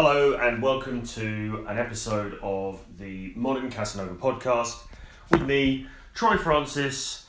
Hello, 0.00 0.34
and 0.34 0.62
welcome 0.62 1.04
to 1.04 1.66
an 1.68 1.76
episode 1.76 2.38
of 2.40 2.78
the 3.00 3.32
Modern 3.34 3.68
Casanova 3.68 4.14
podcast 4.14 4.84
with 5.28 5.42
me, 5.42 5.88
Troy 6.14 6.36
Francis, 6.36 7.26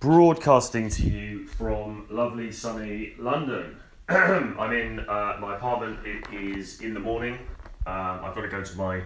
broadcasting 0.00 0.90
to 0.90 1.08
you 1.08 1.46
from 1.46 2.08
lovely 2.10 2.50
sunny 2.50 3.14
London. 3.20 3.76
I'm 4.08 4.72
in 4.72 4.98
uh, 4.98 5.36
my 5.40 5.54
apartment, 5.54 6.04
it 6.04 6.24
is 6.34 6.80
in 6.80 6.92
the 6.92 6.98
morning. 6.98 7.34
Um, 7.86 8.18
I've 8.24 8.34
got 8.34 8.40
to 8.40 8.48
go 8.48 8.64
to 8.64 8.76
my 8.76 9.02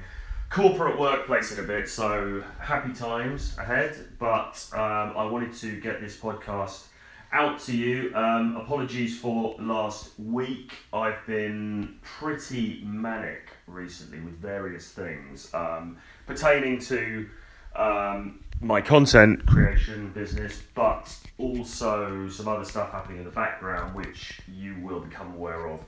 corporate 0.49 0.99
workplace 0.99 1.53
in 1.53 1.63
a 1.63 1.67
bit, 1.67 1.87
so 1.87 2.43
happy 2.59 2.95
times 2.95 3.59
ahead. 3.59 3.95
But 4.19 4.67
um, 4.73 5.13
I 5.19 5.27
wanted 5.27 5.53
to 5.57 5.79
get 5.83 6.01
this 6.01 6.17
podcast 6.17 6.87
out 7.33 7.61
to 7.61 7.77
you. 7.77 8.13
Um, 8.15 8.57
apologies 8.57 9.19
for 9.19 9.55
last 9.59 10.19
week. 10.19 10.73
I've 10.93 11.25
been 11.27 11.99
pretty 12.03 12.83
manic 12.85 13.51
recently 13.67 14.21
with 14.21 14.39
various 14.39 14.91
things 14.91 15.53
um, 15.55 15.99
pertaining 16.27 16.81
to 16.81 17.29
um, 17.77 18.45
my 18.61 18.81
content 18.81 19.47
creation 19.47 20.11
business, 20.13 20.63
but 20.75 21.17
also 21.39 22.29
some 22.29 22.49
other 22.49 22.65
stuff 22.65 22.91
happening 22.91 23.19
in 23.19 23.25
the 23.25 23.31
background, 23.31 23.95
which 23.95 24.41
you 24.49 24.77
will 24.81 25.01
become 25.01 25.35
aware 25.35 25.69
of 25.69 25.85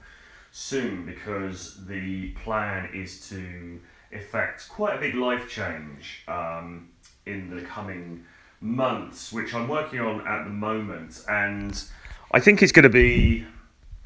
soon 0.53 1.05
because 1.05 1.85
the 1.87 2.31
plan 2.45 2.89
is 2.95 3.29
to 3.29 3.81
effect 4.13 4.69
quite 4.69 4.97
a 4.97 5.01
big 5.01 5.15
life 5.15 5.51
change 5.51 6.23
um, 6.29 6.89
in 7.27 7.55
the 7.55 7.63
coming 7.63 8.25
months, 8.63 9.33
which 9.33 9.53
I'm 9.55 9.69
working 9.69 10.01
on 10.01 10.27
at 10.27 10.45
the 10.45 10.51
moment. 10.51 11.23
And 11.29 11.83
I 12.31 12.41
think 12.41 12.63
it's 12.63 12.73
going 12.73 12.85
to 12.85 12.89
be, 12.89 13.45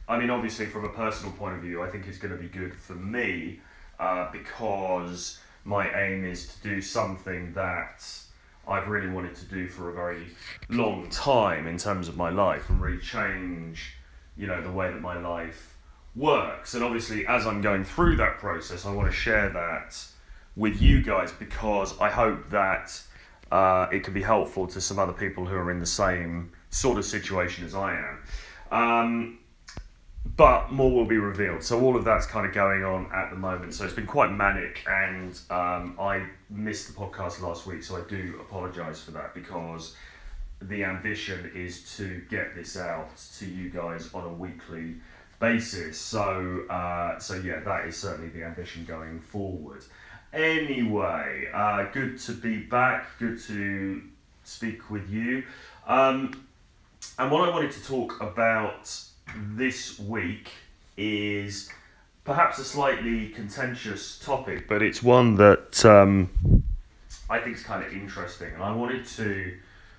I 0.09 0.19
mean, 0.19 0.31
obviously, 0.31 0.67
from 0.67 0.85
a 0.85 0.89
personal 0.89 1.33
point 1.33 1.55
of 1.55 1.63
view, 1.63 1.83
I 1.83 1.91
think 1.91 2.07
it's 2.09 2.19
going 2.19 2.35
to 2.35 2.41
be 2.41 2.49
good 2.49 2.75
for 2.75 2.95
me 2.95 3.61
uh, 4.01 4.31
because 4.33 5.39
my 5.65 5.89
aim 6.01 6.25
is 6.25 6.55
to 6.55 6.63
do 6.63 6.81
something 6.81 7.53
that 7.53 8.05
I've 8.67 8.89
really 8.89 9.09
wanted 9.09 9.35
to 9.37 9.45
do 9.45 9.69
for 9.69 9.91
a 9.91 9.93
very 9.93 10.27
long 10.69 11.09
time 11.11 11.67
in 11.67 11.77
terms 11.79 12.09
of 12.09 12.17
my 12.17 12.31
life 12.31 12.69
and 12.69 12.81
really 12.81 12.99
change, 12.99 13.95
you 14.37 14.47
know, 14.47 14.61
the 14.61 14.73
way 14.73 14.91
that 14.91 15.01
my 15.01 15.19
life 15.19 15.77
works. 16.17 16.75
And 16.75 16.83
obviously, 16.83 17.27
as 17.27 17.47
I'm 17.47 17.61
going 17.61 17.85
through 17.85 18.17
that 18.17 18.39
process, 18.39 18.87
I 18.87 18.93
want 18.93 19.09
to 19.09 19.17
share 19.17 19.51
that 19.51 19.97
with 20.57 20.81
you 20.81 21.03
guys 21.03 21.31
because 21.33 21.99
I 22.01 22.11
hope 22.11 22.51
that 22.51 23.01
uh, 23.51 23.87
it 23.93 24.05
could 24.05 24.15
be 24.15 24.23
helpful 24.23 24.67
to 24.67 24.81
some 24.81 24.99
other 24.99 25.13
people 25.13 25.47
who 25.47 25.55
are 25.55 25.71
in 25.71 25.79
the 25.79 25.87
same 25.87 26.53
sort 26.71 26.99
of 26.99 27.05
situation 27.05 27.65
as 27.65 27.75
I 27.75 27.95
am. 27.95 28.23
Um, 28.71 29.39
but 30.37 30.73
more 30.73 30.91
will 30.91 31.07
be 31.07 31.19
revealed. 31.19 31.63
So 31.63 31.81
all 31.81 31.97
of 31.97 32.05
that's 32.05 32.27
kind 32.27 32.47
of 32.47 32.53
going 32.53 32.85
on 32.85 33.11
at 33.15 33.31
the 33.31 33.37
moment. 33.37 33.75
So 33.75 33.85
it's 33.85 33.95
been 33.95 34.07
quite 34.07 34.33
manic, 34.33 34.85
and 34.89 35.39
um, 35.51 35.97
I 36.01 36.27
missed 36.51 36.89
the 36.89 36.95
podcast 36.95 37.41
last 37.43 37.67
week, 37.67 37.83
so 37.83 37.97
I 37.97 38.01
do 38.09 38.39
apologise 38.41 39.03
for 39.03 39.13
that 39.13 39.35
because 39.35 39.95
the 40.61 40.85
ambition 40.85 41.51
is 41.55 41.97
to 41.97 42.23
get 42.29 42.55
this 42.55 42.77
out 42.77 43.11
to 43.39 43.47
you 43.47 43.71
guys 43.71 44.13
on 44.15 44.25
a 44.25 44.33
weekly 44.33 44.97
basis. 45.39 45.99
So 45.99 46.65
uh, 46.69 47.19
so 47.19 47.35
yeah, 47.35 47.61
that 47.61 47.87
is 47.87 47.97
certainly 47.97 48.31
the 48.31 48.45
ambition 48.45 48.85
going 48.85 49.21
forward. 49.21 49.85
Anyway, 50.33 51.49
uh, 51.53 51.85
good 51.93 52.19
to 52.19 52.33
be 52.33 52.59
back. 52.59 53.07
Good 53.19 53.41
to 53.43 54.03
speak 54.45 54.91
with 54.91 55.09
you. 55.09 55.45
Um, 55.87 56.47
and 57.19 57.31
what 57.31 57.49
I 57.49 57.53
wanted 57.53 57.73
to 57.73 57.85
talk 57.85 58.21
about 58.21 58.95
this 59.37 59.99
week 59.99 60.51
is 60.97 61.71
perhaps 62.25 62.59
a 62.59 62.65
slightly 62.65 63.29
contentious 63.29 64.19
topic, 64.19 64.69
but 64.69 64.83
it's 64.83 65.03
one 65.03 65.37
that 65.37 65.85
um, 65.85 66.63
I 67.31 67.39
think 67.39 67.57
is 67.57 67.63
kind 67.63 67.85
of 67.85 67.93
interesting. 67.93 68.53
And 68.53 68.63
I 68.63 68.75
wanted 68.75 69.07
to 69.07 69.55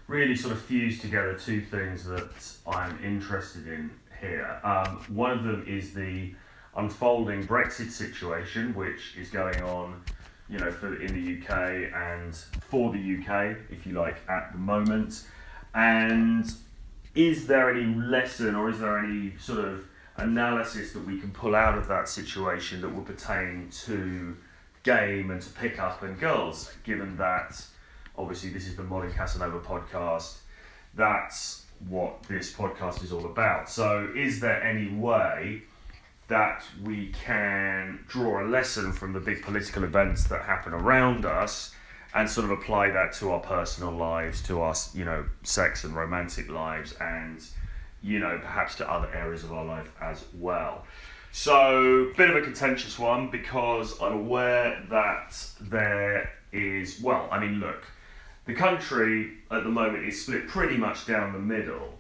really 0.08 0.36
sort 0.36 0.54
of 0.54 0.62
fuse 0.62 1.00
together 1.00 1.34
two 1.34 1.62
things 1.62 2.06
that 2.06 2.30
I'm 2.68 3.04
interested 3.04 3.68
in 3.68 3.90
here. 4.20 4.60
Um, 4.64 5.04
one 5.10 5.32
of 5.32 5.44
them 5.44 5.66
is 5.68 5.94
the 5.94 6.34
unfolding 6.76 7.46
Brexit 7.46 7.92
situation, 7.92 8.74
which 8.76 9.16
is 9.18 9.30
going 9.30 9.62
on, 9.64 10.02
you 10.50 10.58
know, 10.58 10.72
for 10.72 11.02
in 11.02 11.14
the 11.14 11.42
UK 11.42 11.92
and 11.94 12.36
for 12.36 12.92
the 12.92 13.00
UK, 13.00 13.58
if 13.70 13.86
you 13.86 13.94
like, 13.94 14.18
at 14.30 14.52
the 14.52 14.58
moment. 14.58 15.24
And 15.74 16.52
is 17.16 17.48
there 17.48 17.70
any 17.70 17.86
lesson 17.96 18.56
or 18.56 18.70
is 18.70 18.80
there 18.80 18.98
any 19.00 19.34
sort 19.38 19.60
of 19.60 19.86
analysis 20.18 20.94
that 20.94 21.06
we 21.06 21.20
can 21.20 21.32
pull 21.32 21.56
out 21.56 21.78
of 21.78 21.88
that 21.88 22.10
situation 22.10 22.82
that 22.82 22.90
would 22.90 23.06
pertain 23.06 23.70
to 23.86 24.36
game 24.84 25.32
and 25.32 25.42
to 25.42 25.50
pick 25.50 25.80
up 25.80 26.02
and 26.04 26.20
girls, 26.20 26.74
given 26.84 27.18
that 27.18 27.62
obviously 28.18 28.50
this 28.50 28.68
is 28.68 28.76
the 28.76 28.84
Modern 28.84 29.12
Casanova 29.12 29.60
podcast, 29.60 30.38
that's 30.96 31.66
what 31.90 32.24
this 32.24 32.54
podcast 32.54 33.04
is 33.04 33.12
all 33.12 33.26
about. 33.26 33.70
So, 33.70 34.10
is 34.16 34.40
there 34.40 34.64
any 34.64 34.90
way 34.90 35.64
that 36.28 36.64
we 36.84 37.14
can 37.26 38.00
draw 38.08 38.44
a 38.44 38.48
lesson 38.48 38.92
from 38.92 39.14
the 39.14 39.20
big 39.20 39.42
political 39.42 39.84
events 39.84 40.26
that 40.26 40.42
happen 40.42 40.74
around 40.74 41.26
us 41.26 41.74
and 42.14 42.30
sort 42.30 42.46
of 42.46 42.52
apply 42.52 42.90
that 42.90 43.14
to 43.14 43.32
our 43.32 43.40
personal 43.40 43.92
lives, 43.92 44.42
to 44.42 44.62
our, 44.62 44.76
you 44.94 45.06
know, 45.06 45.26
sex 45.44 45.84
and 45.84 45.96
romantic 45.96 46.50
lives, 46.50 46.94
and, 47.00 47.44
you 48.02 48.20
know, 48.20 48.38
perhaps 48.42 48.76
to 48.76 48.92
other 48.92 49.10
areas 49.14 49.44
of 49.44 49.54
our 49.54 49.66
life 49.66 49.92
as 50.02 50.26
well? 50.38 50.84
So, 51.32 52.10
a 52.12 52.14
bit 52.16 52.30
of 52.30 52.36
a 52.36 52.42
contentious 52.42 52.98
one 52.98 53.30
because 53.30 54.02
I'm 54.02 54.14
aware 54.14 54.84
that 54.90 55.38
there 55.62 56.32
is, 56.52 57.00
well, 57.02 57.28
I 57.32 57.40
mean, 57.40 57.60
look, 57.60 57.84
the 58.46 58.54
country 58.54 59.34
at 59.52 59.64
the 59.64 59.70
moment 59.70 60.06
is 60.06 60.24
split 60.24 60.48
pretty 60.48 60.78
much 60.78 61.06
down 61.06 61.34
the 61.34 61.40
middle 61.40 61.94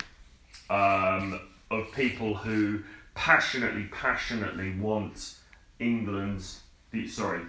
um, 0.70 1.40
of 1.70 1.92
people 1.94 2.34
who 2.34 2.82
passionately, 3.17 3.85
passionately 3.91 4.73
want 4.79 5.33
England, 5.79 6.45
the, 6.91 7.07
sorry, 7.07 7.41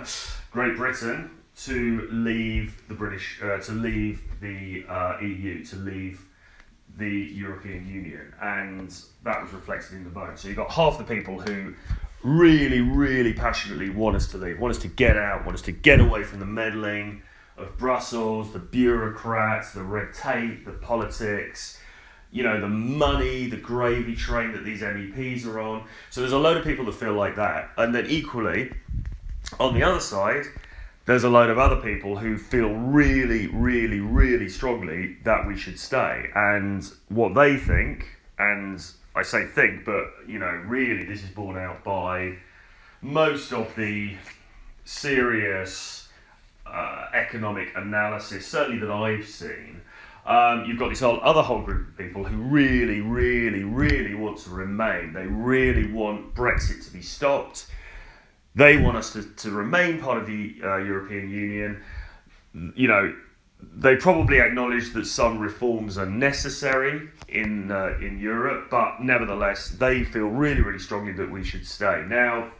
Great 0.52 0.76
Britain 0.76 1.30
to 1.64 2.08
leave 2.12 2.80
the 2.88 2.94
British, 2.94 3.40
uh, 3.42 3.58
to 3.58 3.72
leave 3.72 4.22
the 4.40 4.84
uh, 4.88 5.18
EU, 5.20 5.64
to 5.64 5.76
leave 5.76 6.24
the 6.96 7.10
European 7.10 7.88
Union, 7.88 8.32
and 8.40 8.94
that 9.24 9.42
was 9.42 9.52
reflected 9.52 9.94
in 9.94 10.04
the 10.04 10.10
vote. 10.10 10.38
So 10.38 10.48
you 10.48 10.54
got 10.54 10.70
half 10.70 10.96
the 10.96 11.04
people 11.04 11.40
who 11.40 11.74
really, 12.22 12.80
really 12.80 13.32
passionately 13.32 13.90
want 13.90 14.14
us 14.14 14.28
to 14.28 14.38
leave, 14.38 14.60
want 14.60 14.76
us 14.76 14.82
to 14.82 14.88
get 14.88 15.16
out, 15.16 15.44
want 15.44 15.56
us 15.56 15.62
to 15.62 15.72
get 15.72 16.00
away 16.00 16.22
from 16.22 16.38
the 16.38 16.46
meddling 16.46 17.22
of 17.56 17.76
Brussels, 17.78 18.52
the 18.52 18.58
bureaucrats, 18.60 19.72
the 19.72 19.82
red 19.82 20.14
tape, 20.14 20.64
the 20.64 20.72
politics, 20.72 21.80
you 22.32 22.42
know, 22.42 22.60
the 22.60 22.68
money, 22.68 23.46
the 23.46 23.56
gravy 23.56 24.14
train 24.14 24.52
that 24.52 24.64
these 24.64 24.80
MEPs 24.82 25.46
are 25.46 25.60
on. 25.60 25.84
So 26.10 26.20
there's 26.20 26.32
a 26.32 26.38
load 26.38 26.56
of 26.56 26.64
people 26.64 26.84
that 26.86 26.94
feel 26.94 27.14
like 27.14 27.36
that. 27.36 27.70
And 27.76 27.94
then 27.94 28.06
equally, 28.06 28.72
on 29.58 29.74
the 29.74 29.82
other 29.82 30.00
side, 30.00 30.44
there's 31.06 31.24
a 31.24 31.30
load 31.30 31.50
of 31.50 31.58
other 31.58 31.76
people 31.76 32.18
who 32.18 32.36
feel 32.36 32.74
really, 32.74 33.46
really, 33.46 34.00
really 34.00 34.48
strongly 34.48 35.16
that 35.24 35.46
we 35.46 35.56
should 35.56 35.78
stay. 35.78 36.30
And 36.34 36.84
what 37.08 37.34
they 37.34 37.56
think, 37.56 38.08
and 38.38 38.84
I 39.14 39.22
say 39.22 39.46
think, 39.46 39.84
but, 39.84 40.04
you 40.26 40.38
know, 40.38 40.62
really 40.66 41.04
this 41.04 41.22
is 41.22 41.30
borne 41.30 41.56
out 41.56 41.84
by 41.84 42.36
most 43.00 43.52
of 43.52 43.74
the 43.76 44.16
serious 44.84 46.08
uh, 46.66 47.06
economic 47.14 47.68
analysis, 47.76 48.46
certainly 48.46 48.80
that 48.80 48.90
I've 48.90 49.26
seen, 49.26 49.80
um, 50.26 50.64
you've 50.66 50.78
got 50.78 50.88
this 50.88 51.00
whole 51.00 51.20
other 51.22 51.42
whole 51.42 51.62
group 51.62 51.88
of 51.88 51.96
people 51.96 52.24
who 52.24 52.36
really, 52.36 53.00
really, 53.00 53.62
really 53.62 54.14
want 54.14 54.38
to 54.38 54.50
remain. 54.50 55.12
They 55.12 55.26
really 55.26 55.90
want 55.90 56.34
Brexit 56.34 56.84
to 56.86 56.92
be 56.92 57.02
stopped. 57.02 57.66
They 58.56 58.76
want 58.78 58.96
us 58.96 59.12
to, 59.12 59.22
to 59.22 59.50
remain 59.50 60.00
part 60.00 60.18
of 60.18 60.26
the 60.26 60.56
uh, 60.64 60.76
European 60.78 61.30
Union. 61.30 61.82
You 62.74 62.88
know, 62.88 63.14
they 63.60 63.96
probably 63.96 64.40
acknowledge 64.40 64.92
that 64.94 65.06
some 65.06 65.38
reforms 65.38 65.96
are 65.96 66.06
necessary 66.06 67.08
in 67.28 67.70
uh, 67.70 67.96
in 68.00 68.18
Europe, 68.18 68.68
but 68.70 69.00
nevertheless, 69.00 69.70
they 69.70 70.04
feel 70.04 70.26
really, 70.26 70.60
really 70.60 70.78
strongly 70.78 71.12
that 71.12 71.30
we 71.30 71.44
should 71.44 71.66
stay. 71.66 72.04
Now, 72.08 72.50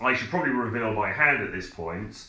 I 0.00 0.14
should 0.14 0.28
probably 0.28 0.52
reveal 0.52 0.92
my 0.92 1.10
hand 1.10 1.42
at 1.42 1.52
this 1.52 1.68
point, 1.68 2.26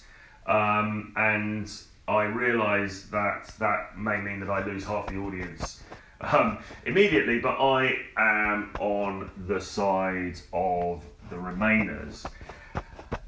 um, 0.47 1.13
and 1.15 1.69
I 2.07 2.23
realise 2.23 3.03
that 3.03 3.53
that 3.59 3.97
may 3.97 4.19
mean 4.21 4.39
that 4.39 4.49
I 4.49 4.65
lose 4.65 4.85
half 4.85 5.07
the 5.07 5.17
audience 5.17 5.83
um, 6.21 6.59
immediately, 6.85 7.39
but 7.39 7.57
I 7.59 7.99
am 8.17 8.71
on 8.79 9.29
the 9.47 9.59
side 9.59 10.39
of 10.53 11.03
the 11.29 11.35
Remainers. 11.35 12.25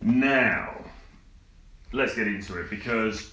Now, 0.01 0.73
let's 1.91 2.15
get 2.15 2.27
into 2.27 2.57
it 2.59 2.69
because 2.69 3.31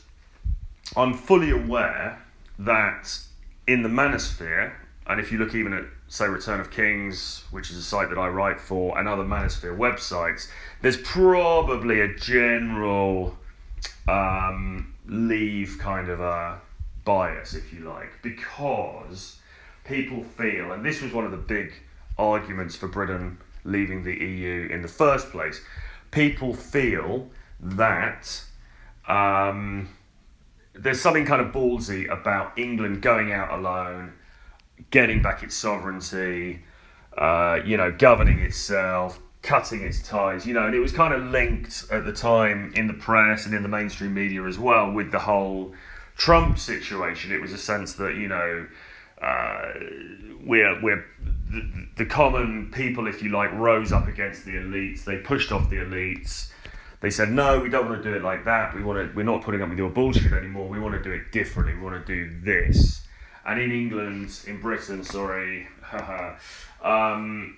I'm 0.96 1.14
fully 1.14 1.50
aware 1.50 2.22
that 2.58 3.18
in 3.66 3.82
the 3.82 3.88
manosphere, 3.88 4.72
and 5.06 5.20
if 5.20 5.30
you 5.30 5.38
look 5.38 5.54
even 5.54 5.72
at 5.72 5.84
say 6.08 6.26
Return 6.26 6.60
of 6.60 6.70
Kings, 6.70 7.44
which 7.50 7.70
is 7.70 7.76
a 7.76 7.82
site 7.82 8.08
that 8.10 8.18
I 8.18 8.28
write 8.28 8.60
for, 8.60 8.98
and 8.98 9.08
other 9.08 9.24
Manosphere 9.24 9.76
websites, 9.76 10.48
there's 10.82 10.96
probably 10.98 12.00
a 12.00 12.14
general 12.14 13.36
um, 14.06 14.94
leave 15.06 15.78
kind 15.78 16.08
of 16.08 16.20
a 16.20 16.60
bias, 17.04 17.54
if 17.54 17.72
you 17.72 17.80
like, 17.80 18.20
because 18.22 19.38
people 19.84 20.22
feel, 20.22 20.72
and 20.72 20.84
this 20.84 21.00
was 21.00 21.12
one 21.12 21.24
of 21.24 21.30
the 21.30 21.36
big 21.36 21.72
arguments 22.18 22.74
for 22.76 22.88
Britain 22.88 23.38
leaving 23.64 24.04
the 24.04 24.14
EU 24.14 24.68
in 24.70 24.82
the 24.82 24.88
first 24.88 25.30
place, 25.30 25.60
people 26.10 26.54
feel 26.54 27.28
that 27.60 28.42
um, 29.08 29.88
there's 30.74 31.00
something 31.00 31.24
kind 31.24 31.40
of 31.40 31.52
ballsy 31.52 32.10
about 32.10 32.58
England 32.58 33.02
going 33.02 33.32
out 33.32 33.52
alone, 33.58 34.12
getting 34.90 35.22
back 35.22 35.42
its 35.42 35.54
sovereignty, 35.54 36.62
uh, 37.16 37.58
you 37.64 37.76
know, 37.76 37.90
governing 37.90 38.40
itself, 38.40 39.18
cutting 39.46 39.82
its 39.82 40.02
ties, 40.02 40.44
you 40.44 40.52
know, 40.52 40.66
and 40.66 40.74
it 40.74 40.80
was 40.80 40.92
kind 40.92 41.14
of 41.14 41.22
linked 41.22 41.86
at 41.90 42.04
the 42.04 42.12
time 42.12 42.72
in 42.74 42.88
the 42.88 42.94
press 42.94 43.46
and 43.46 43.54
in 43.54 43.62
the 43.62 43.68
mainstream 43.68 44.12
media 44.12 44.44
as 44.44 44.58
well 44.58 44.90
with 44.90 45.12
the 45.12 45.20
whole 45.20 45.72
Trump 46.16 46.58
situation. 46.58 47.32
It 47.32 47.40
was 47.40 47.52
a 47.52 47.58
sense 47.58 47.94
that, 47.94 48.16
you 48.16 48.26
know, 48.26 48.66
uh, 49.22 49.72
we're, 50.44 50.82
we're 50.82 51.04
the, 51.48 51.86
the 51.96 52.06
common 52.06 52.72
people, 52.72 53.06
if 53.06 53.22
you 53.22 53.30
like, 53.30 53.52
rose 53.52 53.92
up 53.92 54.08
against 54.08 54.44
the 54.44 54.52
elites. 54.52 55.04
They 55.04 55.18
pushed 55.18 55.52
off 55.52 55.70
the 55.70 55.76
elites. 55.76 56.50
They 57.00 57.10
said, 57.10 57.30
no, 57.30 57.60
we 57.60 57.68
don't 57.68 57.88
want 57.88 58.02
to 58.02 58.10
do 58.10 58.16
it 58.16 58.22
like 58.22 58.44
that. 58.46 58.74
We 58.74 58.82
want 58.82 59.08
to, 59.08 59.16
we're 59.16 59.22
not 59.22 59.42
putting 59.42 59.62
up 59.62 59.68
with 59.68 59.78
your 59.78 59.90
bullshit 59.90 60.32
anymore. 60.32 60.68
We 60.68 60.80
want 60.80 60.94
to 60.94 61.02
do 61.02 61.12
it 61.12 61.30
differently. 61.30 61.74
We 61.74 61.82
want 61.82 62.04
to 62.04 62.12
do 62.14 62.40
this. 62.42 63.06
And 63.46 63.60
in 63.60 63.70
England, 63.70 64.40
in 64.48 64.60
Britain, 64.60 65.04
sorry, 65.04 65.68
um, 66.82 67.56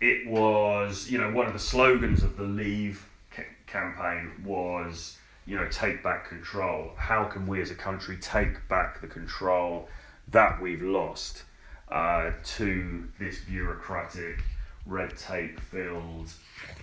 it 0.00 0.28
was, 0.28 1.10
you 1.10 1.18
know, 1.18 1.30
one 1.32 1.46
of 1.46 1.52
the 1.52 1.58
slogans 1.58 2.22
of 2.22 2.36
the 2.36 2.44
Leave 2.44 3.06
c- 3.36 3.42
campaign 3.66 4.30
was, 4.44 5.18
you 5.46 5.56
know, 5.56 5.68
take 5.68 6.02
back 6.02 6.28
control. 6.28 6.92
How 6.96 7.24
can 7.24 7.46
we 7.46 7.60
as 7.60 7.70
a 7.70 7.74
country 7.74 8.16
take 8.18 8.68
back 8.68 9.00
the 9.00 9.08
control 9.08 9.88
that 10.28 10.60
we've 10.60 10.82
lost 10.82 11.42
uh, 11.90 12.32
to 12.44 13.08
this 13.18 13.40
bureaucratic, 13.40 14.42
red 14.86 15.16
tape 15.16 15.58
filled, 15.58 16.30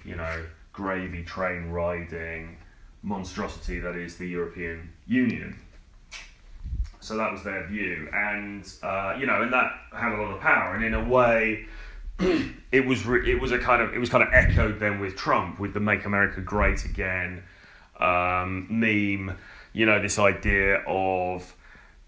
you 0.04 0.16
know, 0.16 0.46
gravy 0.74 1.24
train 1.24 1.70
riding 1.70 2.58
monstrosity 3.02 3.80
that 3.80 3.96
is 3.96 4.18
the 4.18 4.28
European 4.28 4.90
Union. 5.08 5.58
So 7.00 7.16
that 7.18 7.32
was 7.32 7.44
their 7.44 7.68
view, 7.68 8.10
and 8.12 8.68
uh, 8.82 9.16
you 9.20 9.28
know, 9.28 9.44
and 9.44 9.54
that 9.54 9.72
had 9.94 10.12
a 10.12 10.18
lot 10.18 10.34
of 10.34 10.42
power. 10.42 10.74
And 10.74 10.84
in 10.84 10.96
a 10.96 11.08
way, 11.08 11.68
it 12.20 12.86
was 12.86 13.06
re- 13.06 13.30
it 13.30 13.42
was 13.42 13.52
a 13.52 13.60
kind 13.60 13.82
of 13.82 13.94
it 13.94 14.00
was 14.00 14.10
kind 14.10 14.24
of 14.24 14.30
echoed 14.32 14.80
then 14.80 15.00
with 15.00 15.16
Trump 15.16 15.60
with 15.60 15.74
the 15.74 15.80
"Make 15.80 16.06
America 16.06 16.42
Great 16.42 16.86
Again" 16.86 17.44
um, 18.00 18.68
meme. 18.70 19.38
You 19.74 19.86
know, 19.86 20.02
this 20.02 20.18
idea 20.18 20.78
of 20.88 21.56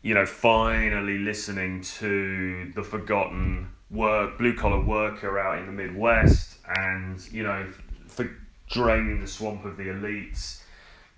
you 0.02 0.14
know 0.14 0.26
finally 0.26 1.18
listening 1.18 1.82
to 1.82 2.72
the 2.74 2.84
forgotten 2.84 3.70
work 3.90 4.38
blue 4.38 4.56
collar 4.56 4.82
worker 4.82 5.40
out 5.40 5.60
in 5.60 5.66
the 5.66 5.72
Midwest, 5.72 6.58
and 6.68 7.20
you 7.32 7.44
know, 7.44 7.68
for 8.08 8.30
draining 8.70 9.20
the 9.20 9.28
swamp 9.28 9.66
of 9.66 9.78
the 9.78 9.86
elites 9.86 10.62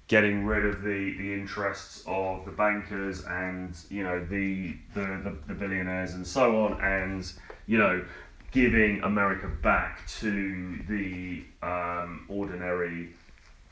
getting 0.07 0.44
rid 0.44 0.65
of 0.65 0.81
the, 0.81 1.15
the 1.19 1.33
interests 1.33 2.03
of 2.07 2.44
the 2.44 2.51
bankers 2.51 3.24
and 3.25 3.77
you 3.89 4.03
know 4.03 4.19
the, 4.25 4.75
the, 4.95 5.01
the, 5.01 5.38
the 5.47 5.53
billionaires 5.53 6.15
and 6.15 6.25
so 6.25 6.65
on 6.65 6.81
and 6.81 7.31
you 7.68 7.77
know 7.77 8.03
giving 8.51 9.01
America 9.03 9.47
back 9.47 10.07
to 10.07 10.79
the 10.87 11.43
um, 11.61 12.25
ordinary 12.27 13.09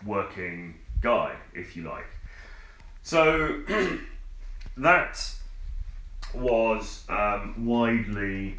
working 0.05 0.75
guy, 1.01 1.35
if 1.53 1.75
you 1.75 1.83
like. 1.83 2.07
So 3.03 3.61
that 4.77 5.33
was 6.33 7.03
um, 7.09 7.65
widely 7.65 8.57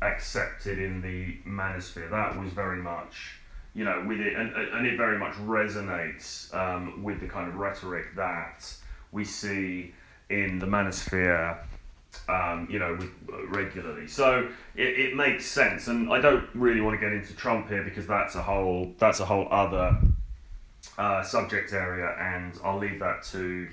accepted 0.00 0.78
in 0.78 1.02
the 1.02 1.36
manosphere. 1.46 2.10
That 2.10 2.38
was 2.38 2.52
very 2.52 2.80
much 2.80 3.38
you 3.78 3.84
know, 3.84 4.04
with 4.08 4.18
it, 4.18 4.34
and, 4.34 4.52
and 4.52 4.86
it 4.88 4.96
very 4.96 5.18
much 5.18 5.34
resonates 5.34 6.52
um, 6.52 7.00
with 7.04 7.20
the 7.20 7.28
kind 7.28 7.48
of 7.48 7.54
rhetoric 7.54 8.06
that 8.16 8.74
we 9.12 9.24
see 9.24 9.94
in 10.30 10.58
the 10.58 10.66
manosphere, 10.66 11.56
um, 12.28 12.68
you 12.70 12.78
know, 12.78 12.94
with, 12.98 13.10
uh, 13.32 13.46
regularly. 13.48 14.06
So 14.06 14.48
it, 14.76 14.98
it 14.98 15.16
makes 15.16 15.44
sense, 15.46 15.88
and 15.88 16.12
I 16.12 16.20
don't 16.20 16.48
really 16.54 16.80
want 16.80 16.98
to 16.98 17.04
get 17.04 17.12
into 17.12 17.34
Trump 17.34 17.68
here 17.68 17.82
because 17.82 18.06
that's 18.06 18.34
a 18.34 18.42
whole 18.42 18.94
that's 18.98 19.20
a 19.20 19.24
whole 19.24 19.48
other 19.50 19.98
uh, 20.96 21.22
subject 21.22 21.72
area, 21.72 22.14
and 22.18 22.58
I'll 22.64 22.78
leave 22.78 22.98
that 23.00 23.22
to. 23.32 23.68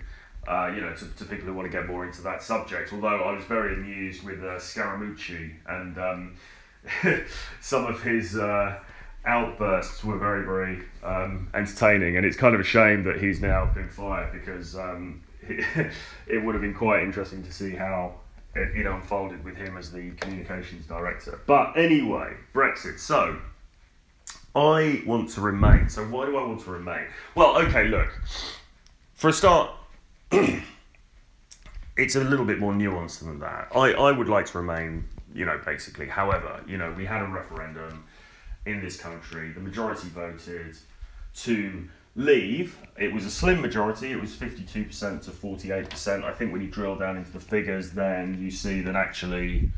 Uh, 0.47 0.71
you 0.75 0.80
know, 0.80 0.94
to, 0.94 1.07
to 1.15 1.25
people 1.25 1.47
who 1.47 1.53
want 1.56 1.65
to 1.65 1.75
get 1.75 1.88
more 1.88 2.06
into 2.06 2.21
that 2.21 2.44
subject. 2.44 2.94
Although 2.94 3.24
I 3.24 3.31
was 3.31 3.44
very 3.45 3.74
amused 3.74 4.24
with 4.24 4.44
uh, 4.44 4.59
Scaramucci 4.59 5.56
and 5.65 5.97
um, 5.97 6.36
some 7.62 7.86
of 7.88 8.03
his 8.03 8.38
uh, 8.38 8.77
outbursts 9.25 10.03
were 10.03 10.18
very, 10.18 10.45
very 10.45 10.83
um, 11.03 11.50
entertaining, 11.53 12.18
and 12.18 12.25
it's 12.25 12.38
kind 12.38 12.53
of 12.53 12.62
a 12.62 12.63
shame 12.63 13.03
that 13.03 13.19
he's 13.19 13.42
now 13.42 13.65
been 13.74 13.89
fired 13.89 14.31
because 14.31 14.75
um, 14.75 15.21
it 15.47 16.44
would 16.44 16.56
have 16.56 16.62
been 16.62 16.74
quite 16.74 17.03
interesting 17.03 17.44
to 17.44 17.51
see 17.51 17.71
how 17.71 18.13
it, 18.56 18.75
it, 18.75 18.86
unfolded 18.86 19.44
with 19.44 19.56
him 19.56 19.78
as 19.78 19.92
the 19.92 20.12
communications 20.12 20.86
director. 20.86 21.40
But 21.46 21.78
anyway, 21.78 22.34
Brexit. 22.54 23.00
So 23.00 23.38
I 24.56 25.04
want 25.06 25.30
to 25.31 25.42
remain. 25.42 25.90
So 25.90 26.04
why 26.06 26.25
do 26.25 26.38
I 26.38 26.46
want 26.46 26.62
to 26.62 26.72
remain? 26.72 27.06
Well, 27.36 27.57
okay, 27.57 27.88
look. 27.88 28.10
For 29.13 29.30
a 29.30 29.34
start. 29.34 29.72
it's 31.98 32.16
a 32.16 32.24
little 32.24 32.46
bit 32.46 32.60
more 32.60 32.74
nuanced 32.74 33.19
than 33.19 33.40
that. 33.40 33.69
I, 33.75 33.94
I 33.94 34.12
would 34.12 34.30
like 34.30 34.46
to 34.48 34.57
remain, 34.57 35.06
you 35.34 35.46
know, 35.46 35.60
basically. 35.66 36.07
However, 36.07 36.63
you 36.68 36.78
know, 36.78 36.94
we 36.98 37.06
had 37.06 37.22
a 37.22 37.28
referendum 37.28 38.06
in 38.66 38.81
this 38.81 38.98
country, 38.98 39.52
the 39.52 39.60
majority 39.60 40.07
voted 40.10 40.75
to 41.36 41.88
leave. 42.16 42.78
It 42.98 43.14
was 43.14 43.26
a 43.26 43.32
slim 43.32 43.62
majority, 43.62 44.12
it 44.12 44.20
was 44.20 44.32
52% 44.32 45.24
to 45.24 45.32
48%. 45.32 46.24
I 46.24 46.32
think 46.34 46.52
when 46.52 46.62
you 46.62 46.68
drill 46.68 46.96
down 46.96 47.18
into 47.18 47.32
the 47.32 47.40
figures, 47.40 47.92
then 47.92 48.42
you 48.42 48.52
see 48.52 48.82
that 48.82 48.96
actually, 48.96 49.72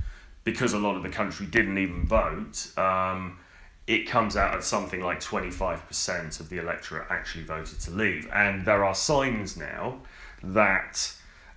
because 0.43 0.73
a 0.73 0.77
lot 0.77 0.95
of 0.95 1.03
the 1.03 1.09
country 1.09 1.47
didn't 1.47 1.77
even 1.77 2.05
vote, 2.05 2.71
um, 2.77 3.39
it 3.87 4.07
comes 4.07 4.35
out 4.35 4.53
at 4.53 4.63
something 4.63 5.01
like 5.01 5.19
25% 5.19 6.39
of 6.39 6.49
the 6.49 6.59
electorate 6.59 7.07
actually 7.09 7.45
voted 7.45 7.79
to 7.79 7.91
leave. 7.91 8.29
And 8.33 8.65
there 8.65 8.83
are 8.83 8.93
signs 8.93 9.57
now 9.57 10.01
that 10.43 11.13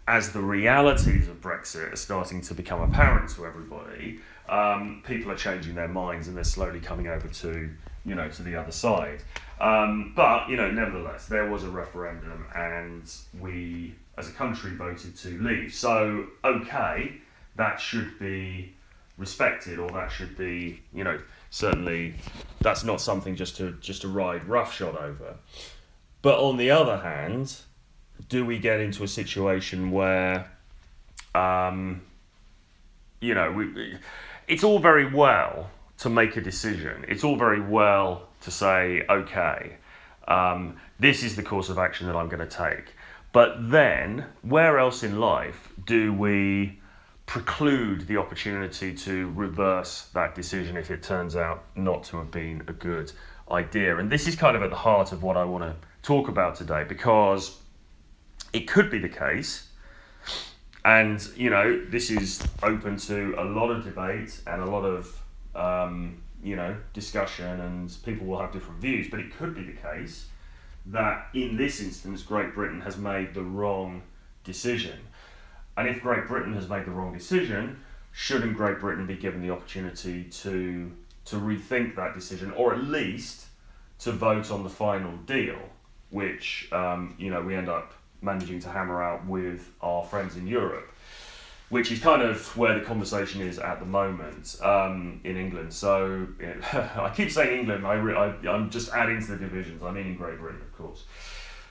as 0.07 0.33
the 0.33 0.41
realities 0.41 1.29
of 1.29 1.41
Brexit 1.41 1.93
are 1.93 1.97
starting 1.97 2.41
to 2.43 2.55
become 2.55 2.81
apparent 2.81 3.31
to 3.31 3.47
everybody, 3.47 4.21
um, 4.49 5.03
people 5.07 5.31
are 5.31 5.37
changing 5.37 5.75
their 5.75 5.89
minds 5.89 6.27
and 6.27 6.37
they're 6.37 6.45
slowly 6.45 6.81
coming 6.81 7.09
over 7.09 7.29
to 7.29 7.71
you 8.04 8.14
know 8.14 8.28
to 8.28 8.42
the 8.42 8.57
other 8.57 8.73
side. 8.73 9.23
Um, 9.61 10.12
but 10.16 10.49
you 10.49 10.57
know, 10.57 10.71
nevertheless, 10.71 11.26
there 11.26 11.50
was 11.50 11.64
a 11.64 11.71
referendum, 11.71 12.47
and 12.54 13.12
we, 13.38 13.95
as 14.16 14.28
a 14.28 14.33
country, 14.33 14.73
voted 14.73 15.16
to 15.19 15.42
leave. 15.42 15.75
So 15.75 16.26
okay, 16.45 17.14
that 17.57 17.80
should 17.80 18.19
be 18.19 18.75
respected, 19.19 19.78
or 19.78 19.90
that 19.90 20.11
should 20.11 20.37
be 20.37 20.80
you 20.95 21.04
know 21.04 21.21
certainly 21.50 22.14
that's 22.61 22.85
not 22.85 23.00
something 23.00 23.37
just 23.37 23.57
to 23.57 23.73
just 23.80 24.02
to 24.02 24.09
ride 24.09 24.45
roughshod 24.45 24.97
over. 24.97 25.37
But 26.23 26.38
on 26.38 26.57
the 26.57 26.71
other 26.71 26.99
hand, 26.99 27.57
do 28.28 28.45
we 28.45 28.59
get 28.59 28.80
into 28.80 29.02
a 29.04 29.09
situation 29.09 29.90
where, 29.90 30.50
um, 31.35 32.02
you 33.21 33.35
know, 33.35 33.52
we 33.52 33.97
it's 34.47 34.64
all 34.64 34.78
very 34.78 35.12
well 35.12 35.71
to 36.00 36.09
make 36.09 36.37
a 36.37 36.40
decision. 36.40 37.04
It's 37.09 37.25
all 37.25 37.37
very 37.37 37.61
well 37.61 38.28
to 38.42 38.50
say, 38.50 39.04
okay, 39.09 39.76
um, 40.26 40.76
this 40.99 41.23
is 41.23 41.37
the 41.37 41.42
course 41.42 41.69
of 41.69 41.78
action 41.78 42.07
that 42.07 42.16
I'm 42.16 42.28
going 42.28 42.47
to 42.47 42.57
take. 42.57 42.95
But 43.33 43.71
then, 43.71 44.25
where 44.42 44.78
else 44.78 45.02
in 45.02 45.21
life 45.21 45.69
do 45.87 46.12
we 46.12 46.78
preclude 47.26 48.09
the 48.09 48.16
opportunity 48.16 48.92
to 48.95 49.30
reverse 49.33 50.09
that 50.14 50.35
decision 50.35 50.76
if 50.76 50.90
it 50.90 51.02
turns 51.02 51.37
out 51.37 51.64
not 51.76 52.02
to 52.04 52.16
have 52.16 52.30
been 52.30 52.62
a 52.66 52.73
good 52.73 53.12
idea? 53.50 53.99
And 53.99 54.11
this 54.11 54.26
is 54.26 54.35
kind 54.35 54.57
of 54.57 54.62
at 54.62 54.71
the 54.71 54.76
heart 54.76 55.12
of 55.12 55.23
what 55.23 55.37
I 55.37 55.45
want 55.45 55.64
to 55.64 55.76
talk 56.02 56.28
about 56.28 56.57
today 56.57 56.85
because 56.88 57.59
it 58.52 58.66
could 58.66 58.90
be 58.90 58.99
the 58.99 59.09
case 59.09 59.69
and 60.83 61.28
you 61.37 61.50
know 61.50 61.85
this 61.90 62.11
is 62.11 62.42
open 62.62 62.97
to 62.97 63.35
a 63.38 63.45
lot 63.45 63.71
of 63.71 63.85
debate 63.85 64.40
and 64.47 64.62
a 64.62 64.64
lot 64.64 64.83
of 64.83 65.20
um, 65.54 66.23
you 66.42 66.57
know 66.57 66.76
discussion 66.92 67.61
and 67.61 67.95
people 68.04 68.26
will 68.26 68.40
have 68.40 68.52
different 68.52 68.80
views. 68.80 69.09
But 69.11 69.21
it 69.21 69.37
could 69.37 69.54
be 69.54 69.64
the 69.64 69.73
case 69.73 70.26
that 70.87 71.28
in 71.35 71.57
this 71.57 71.80
instance 71.80 72.23
great 72.23 72.54
britain 72.54 72.80
has 72.80 72.97
made 72.97 73.35
the 73.35 73.42
wrong 73.42 74.02
decision. 74.45 74.99
And 75.76 75.88
if 75.88 76.00
great 76.02 76.26
britain 76.26 76.54
has 76.54 76.69
made 76.69 76.85
the 76.85 76.90
wrong 76.90 77.12
decision 77.12 77.80
shouldn't 78.12 78.57
Great 78.57 78.80
Britain 78.80 79.07
be 79.07 79.16
given 79.16 79.40
the 79.40 79.50
opportunity 79.50 80.25
to 80.25 80.90
to 81.26 81.37
rethink 81.37 81.95
that 81.97 82.14
decision, 82.14 82.50
or 82.52 82.75
at 82.75 82.83
least 82.83 83.47
to 84.00 84.11
vote 84.11 84.50
on 84.50 84.62
the 84.64 84.71
final 84.71 85.16
deal, 85.19 85.59
which 86.11 86.69
um, 86.73 87.14
you 87.19 87.30
know 87.30 87.42
we 87.42 87.54
end 87.54 87.69
up 87.69 87.92
managing 88.23 88.61
to 88.61 88.69
hammer 88.69 89.02
out 89.02 89.26
with 89.26 89.71
our 89.80 90.04
friends 90.04 90.37
in 90.37 90.47
Europe, 90.47 90.92
which 91.71 91.93
is 91.93 92.00
kind 92.00 92.21
of 92.21 92.57
where 92.57 92.79
the 92.79 92.85
conversation 92.85 93.41
is 93.41 93.59
at 93.59 93.79
the 93.79 93.87
moment 93.87 94.57
um, 94.62 95.21
in 95.25 95.37
England. 95.37 95.73
So 95.73 96.27
I 96.73 97.11
keep 97.15 97.31
saying 97.31 97.61
England. 97.61 97.87
I, 97.87 97.95
re- 97.95 98.15
I 98.15 98.49
I'm 98.49 98.71
just 98.71 98.91
adding 98.91 99.21
to 99.21 99.27
the 99.33 99.37
divisions. 99.37 99.83
I 99.83 99.93
mean 99.93 100.09
in 100.09 100.17
Great 100.17 100.39
Britain, 100.39 100.61
of 100.61 100.77
course. 100.77 101.05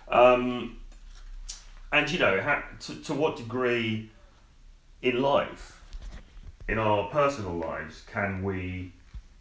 Um, 0.07 0.77
and 1.91 2.09
you 2.09 2.17
know, 2.17 2.41
ha- 2.41 2.63
to, 2.81 2.95
to 3.03 3.13
what 3.13 3.35
degree 3.35 4.09
in 5.01 5.21
life, 5.21 5.81
in 6.67 6.77
our 6.79 7.09
personal 7.09 7.53
lives, 7.53 8.03
can 8.11 8.41
we 8.41 8.93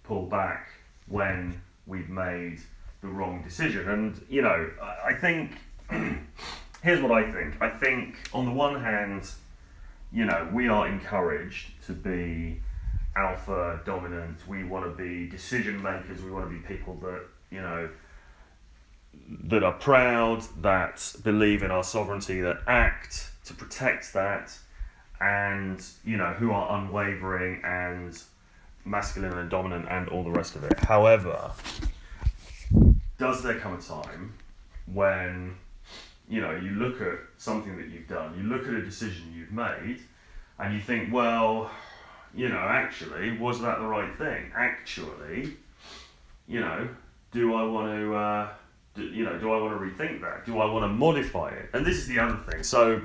pull 0.03 0.27
back 0.27 0.71
when 1.07 1.61
we've 1.87 2.09
made 2.09 2.59
the 3.01 3.09
wrong 3.09 3.43
decision? 3.43 3.89
And 3.89 4.21
you 4.29 4.43
know, 4.43 4.71
I, 4.83 5.11
I 5.11 5.15
think 5.15 5.53
here's 6.83 7.01
what 7.01 7.13
I 7.13 7.31
think. 7.31 7.63
I 7.63 7.71
think 7.71 8.17
on 8.33 8.45
the 8.45 8.53
one 8.53 8.83
hand, 8.83 9.31
you 10.13 10.25
know, 10.25 10.49
we 10.53 10.69
are 10.69 10.89
encouraged 10.89 11.71
to 11.87 11.93
be 11.93 12.61
alpha 13.17 13.81
dominant. 13.85 14.47
We 14.47 14.65
want 14.65 14.85
to 14.85 14.91
be 14.91 15.29
decision 15.29 15.83
makers. 15.83 16.23
We 16.23 16.31
want 16.31 16.47
to 16.47 16.51
be 16.51 16.61
people 16.61 16.95
that 17.03 17.23
you 17.51 17.61
know 17.61 17.89
that 19.45 19.63
are 19.63 19.73
proud, 19.73 20.43
that 20.63 21.15
believe 21.25 21.63
in 21.63 21.71
our 21.71 21.85
sovereignty, 21.85 22.41
that 22.41 22.59
act 22.67 23.31
to 23.45 23.55
protect 23.55 24.13
that, 24.15 24.57
and 25.21 25.85
you 26.05 26.17
know 26.17 26.33
who 26.33 26.53
are 26.53 26.79
unwavering 26.79 27.61
and 27.65 28.23
masculine 28.85 29.37
and 29.37 29.51
dominant 29.51 29.87
and 29.91 30.09
all 30.09 30.25
the 30.25 30.31
rest 30.31 30.57
of 30.57 30.65
it. 30.65 30.79
However, 30.81 31.51
does 33.19 33.43
there 33.43 33.59
come 33.59 33.75
a 33.75 33.81
time 33.81 34.35
when 34.87 35.57
you 36.29 36.41
know 36.41 36.55
you 36.55 36.71
look 36.71 37.01
at 37.01 37.19
something 37.37 37.77
that 37.77 37.89
you've 37.89 38.09
done, 38.09 38.35
you 38.37 38.45
look 38.45 38.67
at 38.67 38.75
a 38.75 38.83
decision 38.83 39.33
you've 39.35 39.53
made, 39.53 40.01
and 40.59 40.75
you 40.75 40.81
think, 40.81 41.13
well, 41.13 41.71
you 42.35 42.49
know, 42.49 42.59
actually, 42.59 43.37
was 43.39 43.61
that 43.61 43.79
the 43.79 43.87
right 43.87 44.17
thing? 44.19 44.51
Actually, 44.55 45.57
you 46.47 46.61
know, 46.61 46.89
do 47.33 47.55
I 47.55 47.63
want 47.65 47.89
to? 47.89 48.15
Uh, 48.15 48.49
do, 48.95 49.05
you 49.05 49.25
know, 49.25 49.39
do 49.39 49.53
I 49.53 49.61
want 49.61 49.79
to 49.79 49.85
rethink 49.85 50.21
that? 50.23 50.45
Do 50.45 50.59
I 50.59 50.71
want 50.71 50.83
to 50.85 50.89
modify 50.89 51.51
it? 51.51 51.71
And 51.73 51.87
this 51.87 51.97
is 51.97 52.09
the 52.09 52.19
other 52.19 52.39
thing. 52.51 52.63
So, 52.63 53.01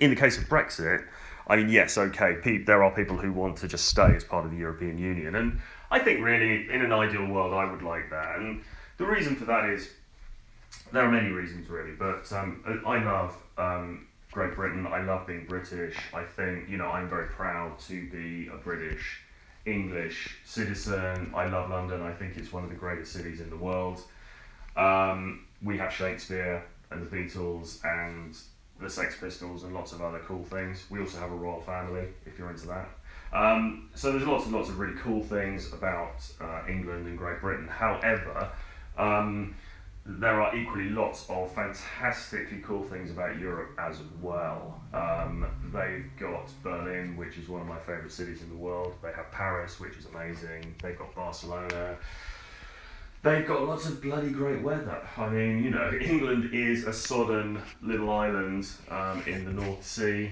in 0.00 0.10
the 0.10 0.16
case 0.16 0.36
of 0.36 0.44
Brexit, 0.44 1.04
I 1.46 1.56
mean, 1.56 1.68
yes, 1.68 1.96
okay, 1.96 2.36
pe- 2.42 2.64
there 2.64 2.82
are 2.82 2.90
people 2.90 3.16
who 3.16 3.32
want 3.32 3.58
to 3.58 3.68
just 3.68 3.86
stay 3.86 4.14
as 4.16 4.24
part 4.24 4.44
of 4.44 4.50
the 4.50 4.56
European 4.56 4.98
Union, 4.98 5.34
and 5.36 5.60
I 5.90 5.98
think 5.98 6.24
really, 6.24 6.70
in 6.70 6.82
an 6.82 6.92
ideal 6.92 7.26
world, 7.26 7.54
I 7.54 7.70
would 7.70 7.82
like 7.82 8.10
that. 8.10 8.36
And 8.36 8.62
the 8.96 9.06
reason 9.06 9.36
for 9.36 9.44
that 9.46 9.68
is 9.70 9.90
there 10.92 11.02
are 11.02 11.10
many 11.10 11.30
reasons 11.30 11.68
really, 11.68 11.92
but 11.92 12.30
um, 12.32 12.82
I 12.86 13.02
love 13.02 13.36
um, 13.58 14.06
Great 14.32 14.54
Britain. 14.54 14.86
I 14.86 15.02
love 15.02 15.26
being 15.26 15.46
British. 15.46 15.96
I 16.14 16.24
think 16.24 16.68
you 16.68 16.76
know 16.76 16.88
I'm 16.88 17.08
very 17.08 17.28
proud 17.28 17.78
to 17.80 18.10
be 18.10 18.48
a 18.48 18.56
British 18.56 19.20
English 19.66 20.36
citizen. 20.44 21.32
I 21.34 21.46
love 21.46 21.70
London. 21.70 22.02
I 22.02 22.12
think 22.12 22.36
it's 22.36 22.52
one 22.52 22.64
of 22.64 22.70
the 22.70 22.76
greatest 22.76 23.12
cities 23.12 23.40
in 23.40 23.50
the 23.50 23.56
world. 23.56 24.02
Um, 24.76 25.46
we 25.62 25.76
have 25.78 25.92
Shakespeare 25.92 26.62
and 26.90 27.08
the 27.08 27.16
Beatles 27.16 27.84
and 27.84 28.36
the 28.80 28.88
Sex 28.88 29.16
Pistols 29.20 29.64
and 29.64 29.74
lots 29.74 29.92
of 29.92 30.00
other 30.00 30.20
cool 30.20 30.44
things. 30.44 30.86
We 30.90 31.00
also 31.00 31.18
have 31.18 31.30
a 31.30 31.34
royal 31.34 31.60
family, 31.60 32.08
if 32.24 32.38
you're 32.38 32.50
into 32.50 32.66
that. 32.68 32.88
Um, 33.32 33.90
so 33.94 34.10
there's 34.10 34.26
lots 34.26 34.46
and 34.46 34.54
lots 34.54 34.68
of 34.70 34.78
really 34.78 34.98
cool 34.98 35.22
things 35.22 35.72
about 35.72 36.14
uh, 36.40 36.62
England 36.68 37.06
and 37.06 37.16
Great 37.18 37.40
Britain. 37.40 37.68
However, 37.68 38.50
um, 38.96 39.54
there 40.18 40.40
are 40.42 40.54
equally 40.56 40.90
lots 40.90 41.28
of 41.28 41.52
fantastically 41.54 42.58
cool 42.58 42.82
things 42.82 43.10
about 43.10 43.38
Europe 43.38 43.70
as 43.78 43.98
well. 44.20 44.80
Um, 44.92 45.46
they've 45.72 46.10
got 46.18 46.50
Berlin, 46.62 47.16
which 47.16 47.38
is 47.38 47.48
one 47.48 47.60
of 47.60 47.66
my 47.66 47.78
favourite 47.78 48.10
cities 48.10 48.42
in 48.42 48.48
the 48.48 48.56
world. 48.56 48.94
They 49.02 49.12
have 49.12 49.30
Paris, 49.30 49.78
which 49.78 49.96
is 49.96 50.06
amazing. 50.06 50.74
They've 50.82 50.98
got 50.98 51.14
Barcelona. 51.14 51.96
They've 53.22 53.46
got 53.46 53.62
lots 53.64 53.86
of 53.86 54.00
bloody 54.00 54.30
great 54.30 54.62
weather. 54.62 55.06
I 55.16 55.28
mean, 55.28 55.62
you 55.62 55.70
know, 55.70 55.92
England 56.00 56.54
is 56.54 56.86
a 56.86 56.92
sodden 56.92 57.60
little 57.82 58.10
island 58.10 58.66
um, 58.88 59.22
in 59.26 59.44
the 59.44 59.52
North 59.52 59.86
Sea, 59.86 60.30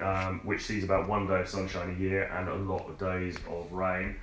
um, 0.00 0.40
which 0.44 0.62
sees 0.62 0.84
about 0.84 1.08
one 1.08 1.26
day 1.26 1.40
of 1.40 1.48
sunshine 1.48 1.96
a 1.96 2.00
year 2.00 2.24
and 2.24 2.48
a 2.48 2.54
lot 2.54 2.88
of 2.88 2.96
days 2.98 3.36
of 3.50 3.72
rain. 3.72 4.16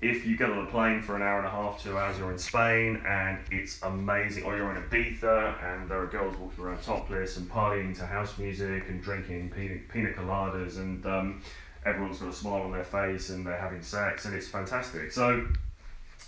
If 0.00 0.24
you 0.24 0.36
get 0.36 0.48
on 0.48 0.64
a 0.64 0.70
plane 0.70 1.02
for 1.02 1.16
an 1.16 1.22
hour 1.22 1.38
and 1.38 1.46
a 1.46 1.50
half, 1.50 1.82
two 1.82 1.98
hours, 1.98 2.16
you're 2.18 2.30
in 2.30 2.38
Spain 2.38 3.02
and 3.04 3.38
it's 3.50 3.82
amazing. 3.82 4.44
Or 4.44 4.56
you're 4.56 4.70
in 4.70 4.80
Ibiza 4.80 5.60
and 5.60 5.90
there 5.90 5.98
are 6.00 6.06
girls 6.06 6.36
walking 6.36 6.64
around 6.64 6.82
topless 6.82 7.36
and 7.36 7.50
partying 7.50 7.96
to 7.98 8.06
house 8.06 8.38
music 8.38 8.84
and 8.88 9.02
drinking 9.02 9.50
pina, 9.50 9.74
pina 9.92 10.10
coladas 10.10 10.76
and 10.76 11.04
um, 11.04 11.42
everyone's 11.84 12.20
got 12.20 12.28
a 12.28 12.32
smile 12.32 12.62
on 12.62 12.70
their 12.70 12.84
face 12.84 13.30
and 13.30 13.44
they're 13.44 13.58
having 13.58 13.82
sex 13.82 14.24
and 14.24 14.36
it's 14.36 14.46
fantastic. 14.46 15.10
So, 15.10 15.48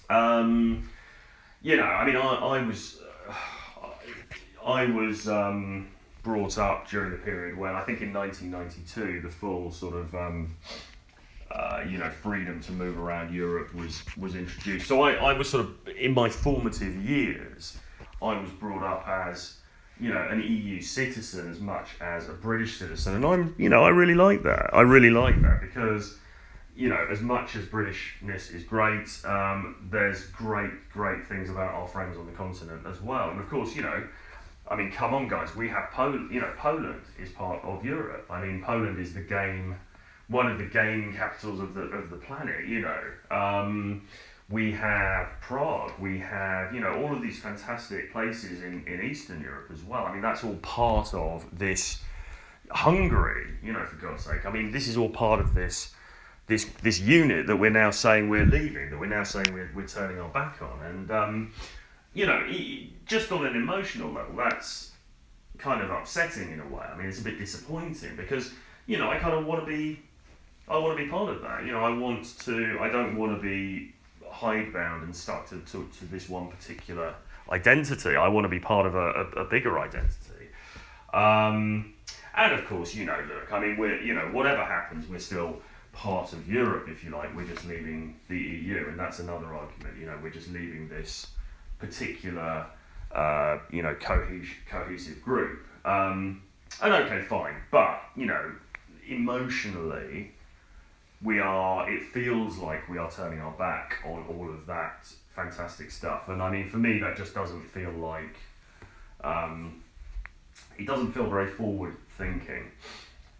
um, 0.08 0.88
you 1.62 1.76
know, 1.76 1.84
I 1.84 2.04
mean, 2.04 2.16
I, 2.16 2.34
I 2.34 2.66
was, 2.66 2.98
uh, 3.28 3.86
I 4.66 4.86
was 4.86 5.28
um, 5.28 5.86
brought 6.24 6.58
up 6.58 6.88
during 6.88 7.12
the 7.12 7.18
period 7.18 7.56
when 7.56 7.76
I 7.76 7.82
think 7.82 8.00
in 8.00 8.12
1992 8.12 9.20
the 9.20 9.32
full 9.32 9.70
sort 9.70 9.94
of, 9.94 10.12
um, 10.16 10.56
uh, 11.50 11.82
you 11.88 11.98
know, 11.98 12.10
freedom 12.10 12.60
to 12.60 12.72
move 12.72 12.98
around 12.98 13.34
Europe 13.34 13.74
was 13.74 14.02
was 14.16 14.34
introduced. 14.34 14.86
So 14.86 15.02
I, 15.02 15.12
I 15.12 15.32
was 15.32 15.48
sort 15.48 15.64
of 15.64 15.88
in 15.88 16.14
my 16.14 16.28
formative 16.28 16.96
years, 16.96 17.76
I 18.22 18.38
was 18.40 18.50
brought 18.50 18.82
up 18.82 19.06
as 19.08 19.56
you 19.98 20.12
know 20.12 20.28
an 20.30 20.40
EU 20.42 20.80
citizen 20.80 21.50
as 21.50 21.60
much 21.60 21.88
as 22.00 22.28
a 22.28 22.32
British 22.32 22.78
citizen, 22.78 23.16
and 23.16 23.24
I'm 23.24 23.54
you 23.58 23.68
know 23.68 23.84
I 23.84 23.88
really 23.88 24.14
like 24.14 24.42
that. 24.44 24.70
I 24.72 24.82
really 24.82 25.10
like 25.10 25.40
that 25.42 25.60
because 25.60 26.18
you 26.80 26.88
know, 26.88 27.06
as 27.10 27.20
much 27.20 27.56
as 27.56 27.66
Britishness 27.66 28.54
is 28.54 28.64
great, 28.64 29.08
um, 29.26 29.88
there's 29.90 30.26
great, 30.28 30.88
great 30.90 31.26
things 31.26 31.50
about 31.50 31.74
our 31.74 31.86
friends 31.86 32.16
on 32.16 32.24
the 32.24 32.32
continent 32.32 32.86
as 32.86 33.02
well. 33.02 33.28
And 33.30 33.38
of 33.38 33.50
course, 33.50 33.76
you 33.76 33.82
know, 33.82 34.02
I 34.66 34.76
mean, 34.76 34.90
come 34.90 35.12
on, 35.12 35.28
guys, 35.28 35.54
we 35.54 35.68
have 35.68 35.90
Poland. 35.90 36.32
You 36.32 36.40
know, 36.40 36.52
Poland 36.56 37.02
is 37.18 37.30
part 37.32 37.62
of 37.64 37.84
Europe. 37.84 38.26
I 38.30 38.44
mean, 38.44 38.62
Poland 38.62 38.98
is 38.98 39.12
the 39.12 39.20
game, 39.20 39.76
one 40.30 40.50
of 40.50 40.58
the 40.58 40.64
gaming 40.64 41.12
capitals 41.14 41.60
of 41.60 41.74
the 41.74 41.82
of 41.82 42.08
the 42.10 42.16
planet. 42.16 42.66
You 42.66 42.80
know, 42.80 43.02
um, 43.30 44.06
we 44.48 44.72
have 44.72 45.28
Prague. 45.40 45.92
We 46.00 46.18
have 46.20 46.74
you 46.74 46.80
know 46.80 46.94
all 47.02 47.14
of 47.14 47.20
these 47.20 47.38
fantastic 47.38 48.12
places 48.12 48.62
in 48.62 48.84
in 48.86 49.02
Eastern 49.02 49.42
Europe 49.42 49.70
as 49.72 49.82
well. 49.82 50.06
I 50.06 50.12
mean, 50.12 50.22
that's 50.22 50.42
all 50.44 50.56
part 50.56 51.12
of 51.12 51.46
this. 51.58 52.00
Hungary, 52.72 53.48
you 53.64 53.72
know, 53.72 53.84
for 53.84 53.96
God's 53.96 54.24
sake. 54.24 54.46
I 54.46 54.50
mean, 54.50 54.70
this 54.70 54.86
is 54.86 54.96
all 54.96 55.08
part 55.10 55.40
of 55.40 55.54
this 55.54 55.92
this 56.50 56.66
this 56.82 57.00
unit 57.00 57.46
that 57.46 57.56
we're 57.56 57.70
now 57.70 57.90
saying 57.90 58.28
we're 58.28 58.44
leaving, 58.44 58.90
that 58.90 58.98
we're 58.98 59.06
now 59.06 59.22
saying 59.22 59.54
we're, 59.54 59.70
we're 59.74 59.86
turning 59.86 60.20
our 60.20 60.28
back 60.28 60.60
on. 60.60 60.84
And, 60.84 61.10
um, 61.10 61.52
you 62.12 62.26
know, 62.26 62.44
just 63.06 63.32
on 63.32 63.46
an 63.46 63.56
emotional 63.56 64.12
level, 64.12 64.36
that's 64.36 64.90
kind 65.56 65.80
of 65.80 65.90
upsetting 65.90 66.50
in 66.50 66.60
a 66.60 66.66
way. 66.66 66.84
I 66.84 66.96
mean, 66.98 67.06
it's 67.06 67.20
a 67.20 67.24
bit 67.24 67.38
disappointing 67.38 68.16
because, 68.16 68.52
you 68.86 68.98
know, 68.98 69.08
I 69.08 69.16
kind 69.18 69.32
of 69.32 69.46
want 69.46 69.64
to 69.64 69.66
be, 69.66 70.02
I 70.70 70.78
want 70.78 70.96
to 70.96 71.04
be 71.04 71.10
part 71.10 71.28
of 71.30 71.42
that. 71.42 71.64
You 71.66 71.72
know, 71.72 71.80
I 71.80 71.90
want 71.90 72.38
to, 72.44 72.78
I 72.80 72.88
don't 72.88 73.16
want 73.16 73.36
to 73.36 73.42
be 73.42 73.92
hidebound 74.30 75.02
and 75.02 75.14
stuck 75.14 75.48
to, 75.50 75.58
to, 75.58 75.88
to 75.98 76.04
this 76.06 76.28
one 76.28 76.48
particular 76.48 77.14
identity. 77.50 78.14
I 78.14 78.28
want 78.28 78.44
to 78.44 78.48
be 78.48 78.60
part 78.60 78.86
of 78.86 78.94
a, 78.94 79.10
a, 79.10 79.24
a 79.42 79.44
bigger 79.44 79.80
identity. 79.80 80.48
Um, 81.12 81.94
and 82.36 82.52
of 82.52 82.64
course, 82.66 82.94
you 82.94 83.04
know, 83.04 83.18
look, 83.26 83.52
I 83.52 83.58
mean, 83.58 83.76
we're, 83.78 84.00
you 84.00 84.14
know, 84.14 84.28
whatever 84.32 84.64
happens, 84.64 85.08
we're 85.08 85.18
still 85.18 85.60
part 85.92 86.32
of 86.32 86.48
Europe, 86.48 86.88
if 86.88 87.02
you 87.02 87.10
like. 87.10 87.34
We're 87.36 87.48
just 87.48 87.66
leaving 87.66 88.20
the 88.28 88.38
EU, 88.38 88.86
and 88.88 88.98
that's 88.98 89.18
another 89.18 89.46
argument. 89.46 89.98
You 89.98 90.06
know, 90.06 90.16
we're 90.22 90.30
just 90.30 90.52
leaving 90.52 90.88
this 90.88 91.26
particular, 91.80 92.64
uh, 93.12 93.58
you 93.70 93.82
know, 93.82 93.96
cohes- 93.96 94.54
cohesive 94.70 95.20
group. 95.20 95.66
Um, 95.84 96.42
and 96.80 96.94
okay, 96.94 97.22
fine, 97.22 97.56
but 97.72 98.00
you 98.14 98.26
know, 98.26 98.52
emotionally, 99.08 100.30
we 101.22 101.38
are. 101.38 101.90
It 101.90 102.02
feels 102.02 102.58
like 102.58 102.88
we 102.88 102.98
are 102.98 103.10
turning 103.10 103.40
our 103.40 103.52
back 103.52 103.98
on 104.04 104.24
all 104.28 104.48
of 104.48 104.66
that 104.66 105.06
fantastic 105.34 105.90
stuff, 105.90 106.28
and 106.28 106.42
I 106.42 106.50
mean, 106.50 106.68
for 106.68 106.78
me, 106.78 106.98
that 107.00 107.16
just 107.16 107.34
doesn't 107.34 107.62
feel 107.62 107.92
like. 107.92 108.36
Um, 109.22 109.82
it 110.78 110.86
doesn't 110.86 111.12
feel 111.12 111.28
very 111.28 111.46
forward 111.46 111.96
thinking. 112.16 112.70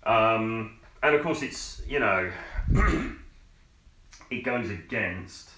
Um, 0.05 0.79
and 1.03 1.15
of 1.15 1.23
course, 1.23 1.43
it's 1.43 1.83
you 1.89 1.99
know, 1.99 2.31
it 4.31 4.45
goes 4.45 4.71
against 4.71 5.51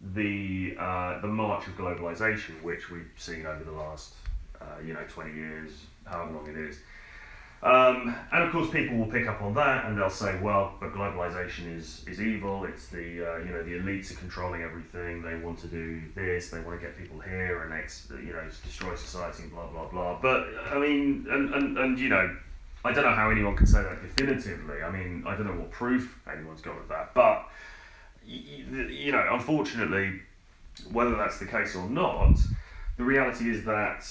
the 0.00 0.76
uh, 0.78 1.20
the 1.20 1.28
march 1.28 1.66
of 1.66 1.76
globalization, 1.76 2.62
which 2.62 2.90
we've 2.90 3.10
seen 3.16 3.46
over 3.46 3.64
the 3.64 3.72
last 3.72 4.14
uh, 4.60 4.64
you 4.84 4.92
know 4.92 5.04
twenty 5.08 5.34
years, 5.34 5.70
however 6.04 6.32
long 6.32 6.48
it 6.48 6.56
is. 6.56 6.78
Um, 7.62 8.16
and 8.32 8.42
of 8.42 8.52
course, 8.52 8.70
people 8.70 8.96
will 8.96 9.06
pick 9.06 9.26
up 9.26 9.42
on 9.42 9.52
that, 9.54 9.84
and 9.84 9.98
they'll 9.98 10.08
say, 10.08 10.38
"Well, 10.40 10.74
but 10.80 10.94
globalization 10.94 11.76
is, 11.76 12.02
is 12.08 12.18
evil. 12.18 12.64
It's 12.64 12.86
the 12.86 12.98
uh, 13.00 13.36
you 13.38 13.50
know 13.50 13.62
the 13.62 13.72
elites 13.72 14.10
are 14.10 14.14
controlling 14.14 14.62
everything. 14.62 15.20
They 15.20 15.34
want 15.36 15.58
to 15.58 15.66
do 15.66 16.00
this. 16.14 16.48
They 16.48 16.60
want 16.60 16.80
to 16.80 16.86
get 16.86 16.96
people 16.96 17.20
here, 17.20 17.64
and 17.64 17.74
ex- 17.74 18.10
you 18.10 18.32
know 18.32 18.42
destroy 18.64 18.94
society, 18.94 19.42
blah 19.52 19.66
blah 19.66 19.88
blah." 19.88 20.18
But 20.22 20.48
I 20.70 20.78
mean, 20.78 21.26
and, 21.28 21.52
and, 21.54 21.76
and 21.76 21.98
you 21.98 22.08
know, 22.08 22.34
I 22.82 22.94
don't 22.94 23.04
know 23.04 23.14
how 23.14 23.30
anyone 23.30 23.54
can 23.56 23.66
say 23.66 23.82
that 23.82 24.00
definitively. 24.00 24.82
I 24.82 24.90
mean, 24.90 25.24
I 25.26 25.36
don't 25.36 25.46
know 25.46 25.60
what 25.60 25.70
proof 25.70 26.18
anyone's 26.32 26.62
got 26.62 26.78
of 26.78 26.88
that, 26.88 27.12
but 27.12 27.46
you 28.24 29.12
know, 29.12 29.28
unfortunately, 29.32 30.22
whether 30.90 31.14
that's 31.14 31.38
the 31.38 31.46
case 31.46 31.76
or 31.76 31.90
not, 31.90 32.38
the 32.96 33.04
reality 33.04 33.50
is 33.50 33.66
that 33.66 34.10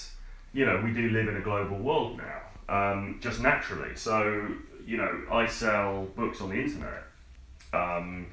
you 0.53 0.67
know 0.67 0.79
we 0.83 0.91
do 0.93 1.09
live 1.09 1.27
in 1.27 1.35
a 1.35 1.41
global 1.41 1.79
world 1.79 2.17
now 2.17 2.41
um, 2.69 3.19
just 3.21 3.41
naturally. 3.41 3.95
So, 3.95 4.47
you 4.85 4.97
know, 4.97 5.23
I 5.31 5.47
sell 5.47 6.07
books 6.15 6.39
on 6.41 6.49
the 6.49 6.55
internet 6.55 7.03
um, 7.73 8.27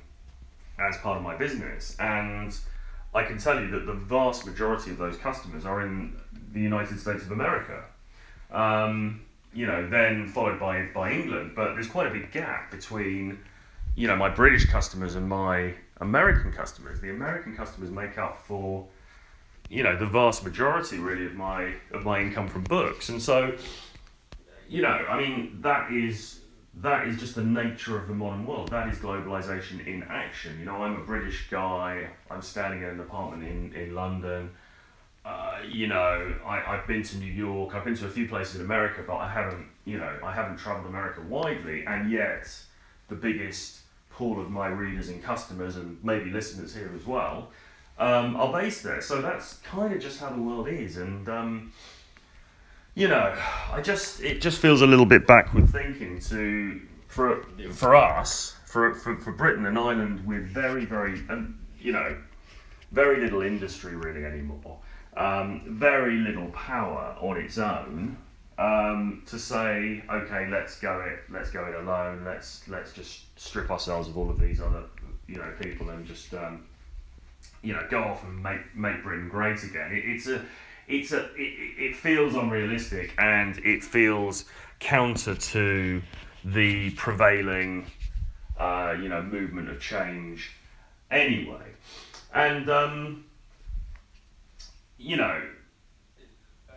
as 0.78 0.97
part 0.99 1.16
of 1.16 1.23
my 1.23 1.37
business, 1.37 1.97
and 1.99 2.57
I 3.14 3.25
can 3.25 3.38
tell 3.38 3.61
you 3.61 3.71
that 3.71 3.87
the 3.87 3.95
vast 3.95 4.47
majority 4.47 4.90
of 4.90 4.99
those 4.99 5.16
customers 5.16 5.64
are 5.64 5.81
in 5.81 6.16
the 6.52 6.61
United 6.61 7.00
States 7.00 7.23
of 7.25 7.33
America. 7.33 7.83
Um, 8.50 9.23
you 9.52 9.66
know, 9.66 9.88
then 9.88 10.28
followed 10.28 10.61
by, 10.61 10.87
by 10.95 11.12
England, 11.12 11.52
but 11.57 11.75
there's 11.75 11.88
quite 11.88 12.07
a 12.07 12.11
big 12.11 12.31
gap 12.31 12.71
between, 12.71 13.38
you 13.95 14.07
know, 14.07 14.16
my 14.16 14.28
British 14.28 14.66
customers 14.66 15.14
and 15.14 15.26
my 15.26 15.75
American 16.00 16.52
customers. 16.52 17.00
The 17.00 17.11
American 17.11 17.57
customers 17.57 17.90
make 17.90 18.19
up 18.19 18.45
for, 18.47 18.87
you 19.71 19.83
know, 19.83 19.97
the 19.97 20.05
vast 20.07 20.45
majority 20.45 20.99
really 20.99 21.25
of 21.25 21.35
my 21.35 21.73
of 21.90 22.05
my 22.05 22.21
income 22.21 22.49
from 22.49 22.64
books, 22.64 23.09
and 23.09 23.21
so 23.21 23.57
you 24.68 24.82
know, 24.82 24.88
I 24.88 25.18
mean, 25.18 25.58
that 25.62 25.92
is 25.92 26.40
that 26.82 27.08
is 27.08 27.18
just 27.18 27.35
the 27.35 27.42
nature 27.42 27.96
of 27.99 28.06
the 28.08 28.14
modern 28.14 28.46
world. 28.46 28.68
That 28.68 28.88
is 28.88 28.99
globalization 28.99 29.87
in 29.87 30.02
action. 30.04 30.58
You 30.58 30.66
know, 30.66 30.82
I'm 30.82 30.96
a 30.96 31.04
British 31.04 31.49
guy. 31.50 32.08
I'm 32.30 32.42
standing 32.42 32.82
in 32.82 32.88
an 32.88 33.00
apartment 33.00 33.42
in 33.44 33.73
in 33.75 33.94
London. 33.94 34.50
Uh, 35.25 35.58
you 35.68 35.88
know, 35.88 36.35
I, 36.44 36.62
I've 36.75 36.87
been 36.87 37.02
to 37.02 37.16
New 37.16 37.32
York. 37.32 37.75
I've 37.75 37.85
been 37.85 37.96
to 37.96 38.06
a 38.06 38.11
few 38.11 38.28
places 38.28 38.56
in 38.56 38.61
America, 38.61 39.02
but 39.04 39.16
I 39.16 39.28
haven't, 39.28 39.66
you 39.85 39.99
know, 39.99 40.16
I 40.23 40.32
haven't 40.32 40.58
traveled 40.58 40.87
America 40.87 41.20
widely. 41.20 41.85
And 41.85 42.12
yet, 42.12 42.49
the 43.08 43.16
biggest 43.16 43.80
pool 44.08 44.40
of 44.40 44.50
my 44.50 44.68
readers 44.68 45.08
and 45.08 45.20
customers, 45.23 45.75
and 45.75 45.99
maybe 46.04 46.30
listeners 46.30 46.73
here 46.75 46.92
as 46.94 47.04
well, 47.06 47.50
um, 47.99 48.37
are 48.37 48.52
based 48.52 48.85
there. 48.85 49.00
So 49.00 49.20
that's 49.20 49.54
kind 49.58 49.92
of 49.92 50.00
just 50.00 50.20
how 50.20 50.30
the 50.30 50.40
world 50.40 50.68
is. 50.68 50.96
And 50.96 51.28
um, 51.28 51.73
you 52.97 53.09
know, 53.09 53.37
I 53.71 53.83
just 53.83 54.23
it 54.23 54.41
just 54.41 54.59
feels 54.59 54.81
a 54.81 54.87
little 54.87 55.05
bit 55.05 55.26
backward 55.26 55.69
thinking 55.69 56.19
to 56.21 56.81
for 57.07 57.45
for 57.71 57.95
us 57.95 58.57
for 58.65 58.95
for, 58.95 59.17
for 59.19 59.33
Britain, 59.33 59.67
an 59.67 59.76
island 59.76 60.26
with 60.26 60.49
very 60.49 60.87
very 60.87 61.21
um, 61.29 61.59
you 61.79 61.93
know 61.93 62.17
very 62.93 63.21
little 63.21 63.43
industry 63.43 63.95
really 63.95 64.25
anymore, 64.25 64.79
um, 65.17 65.62
very 65.67 66.17
little 66.17 66.49
power 66.49 67.15
on 67.21 67.37
its 67.37 67.59
own. 67.59 68.17
Um, 68.59 69.23
to 69.26 69.38
say, 69.38 70.03
okay, 70.11 70.49
let's 70.50 70.81
go 70.81 71.00
it, 71.00 71.31
let's 71.31 71.50
go 71.50 71.67
it 71.67 71.75
alone. 71.75 72.25
Let's 72.25 72.67
let's 72.67 72.95
just 72.95 73.38
strip 73.38 73.71
ourselves 73.71 74.09
of 74.09 74.17
all 74.17 74.31
of 74.31 74.41
these 74.41 74.62
other, 74.62 74.85
you 75.26 75.37
know, 75.37 75.53
people 75.61 75.91
and 75.91 76.07
just, 76.07 76.33
um, 76.33 76.65
you 77.61 77.75
know, 77.75 77.87
go 77.91 78.03
off 78.03 78.25
and 78.25 78.43
make 78.43 78.75
make 78.75 79.03
Britain 79.03 79.29
great 79.29 79.62
again. 79.62 79.93
It, 79.93 80.07
it's 80.07 80.29
a 80.29 80.41
it's 80.88 81.12
a 81.12 81.25
it, 81.35 81.75
it 81.78 81.97
feels 81.97 82.35
unrealistic 82.35 83.14
and 83.19 83.59
it 83.59 83.83
feels 83.83 84.45
counter 84.78 85.35
to 85.35 86.02
the 86.45 86.90
prevailing 86.90 87.87
uh, 88.59 88.95
you 89.00 89.09
know 89.09 89.23
movement 89.23 89.69
of 89.69 89.81
change 89.81 90.52
anyway. 91.11 91.73
And 92.35 92.69
um, 92.69 93.25
you 94.99 95.16
know 95.16 95.43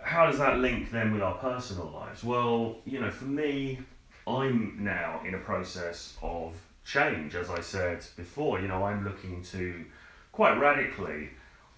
how 0.01 0.25
does 0.25 0.39
that 0.39 0.57
link 0.57 0.91
then 0.91 1.13
with 1.13 1.21
our 1.21 1.35
personal 1.35 1.91
lives? 1.91 2.23
Well 2.23 2.77
you 2.85 2.99
know 2.99 3.11
for 3.11 3.25
me 3.25 3.79
i'm 4.27 4.77
now 4.79 5.21
in 5.25 5.33
a 5.33 5.39
process 5.39 6.15
of 6.21 6.53
change 6.85 7.35
as 7.35 7.49
i 7.49 7.59
said 7.61 8.03
before. 8.15 8.59
You 8.59 8.67
know 8.67 8.83
i'm 8.83 9.03
looking 9.03 9.43
to 9.43 9.85
quite 10.31 10.57
radically 10.59 11.29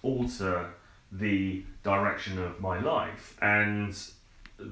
alter 0.02 0.70
the 1.12 1.62
direction 1.82 2.38
of 2.38 2.60
my 2.60 2.80
life. 2.80 3.36
And, 3.42 3.96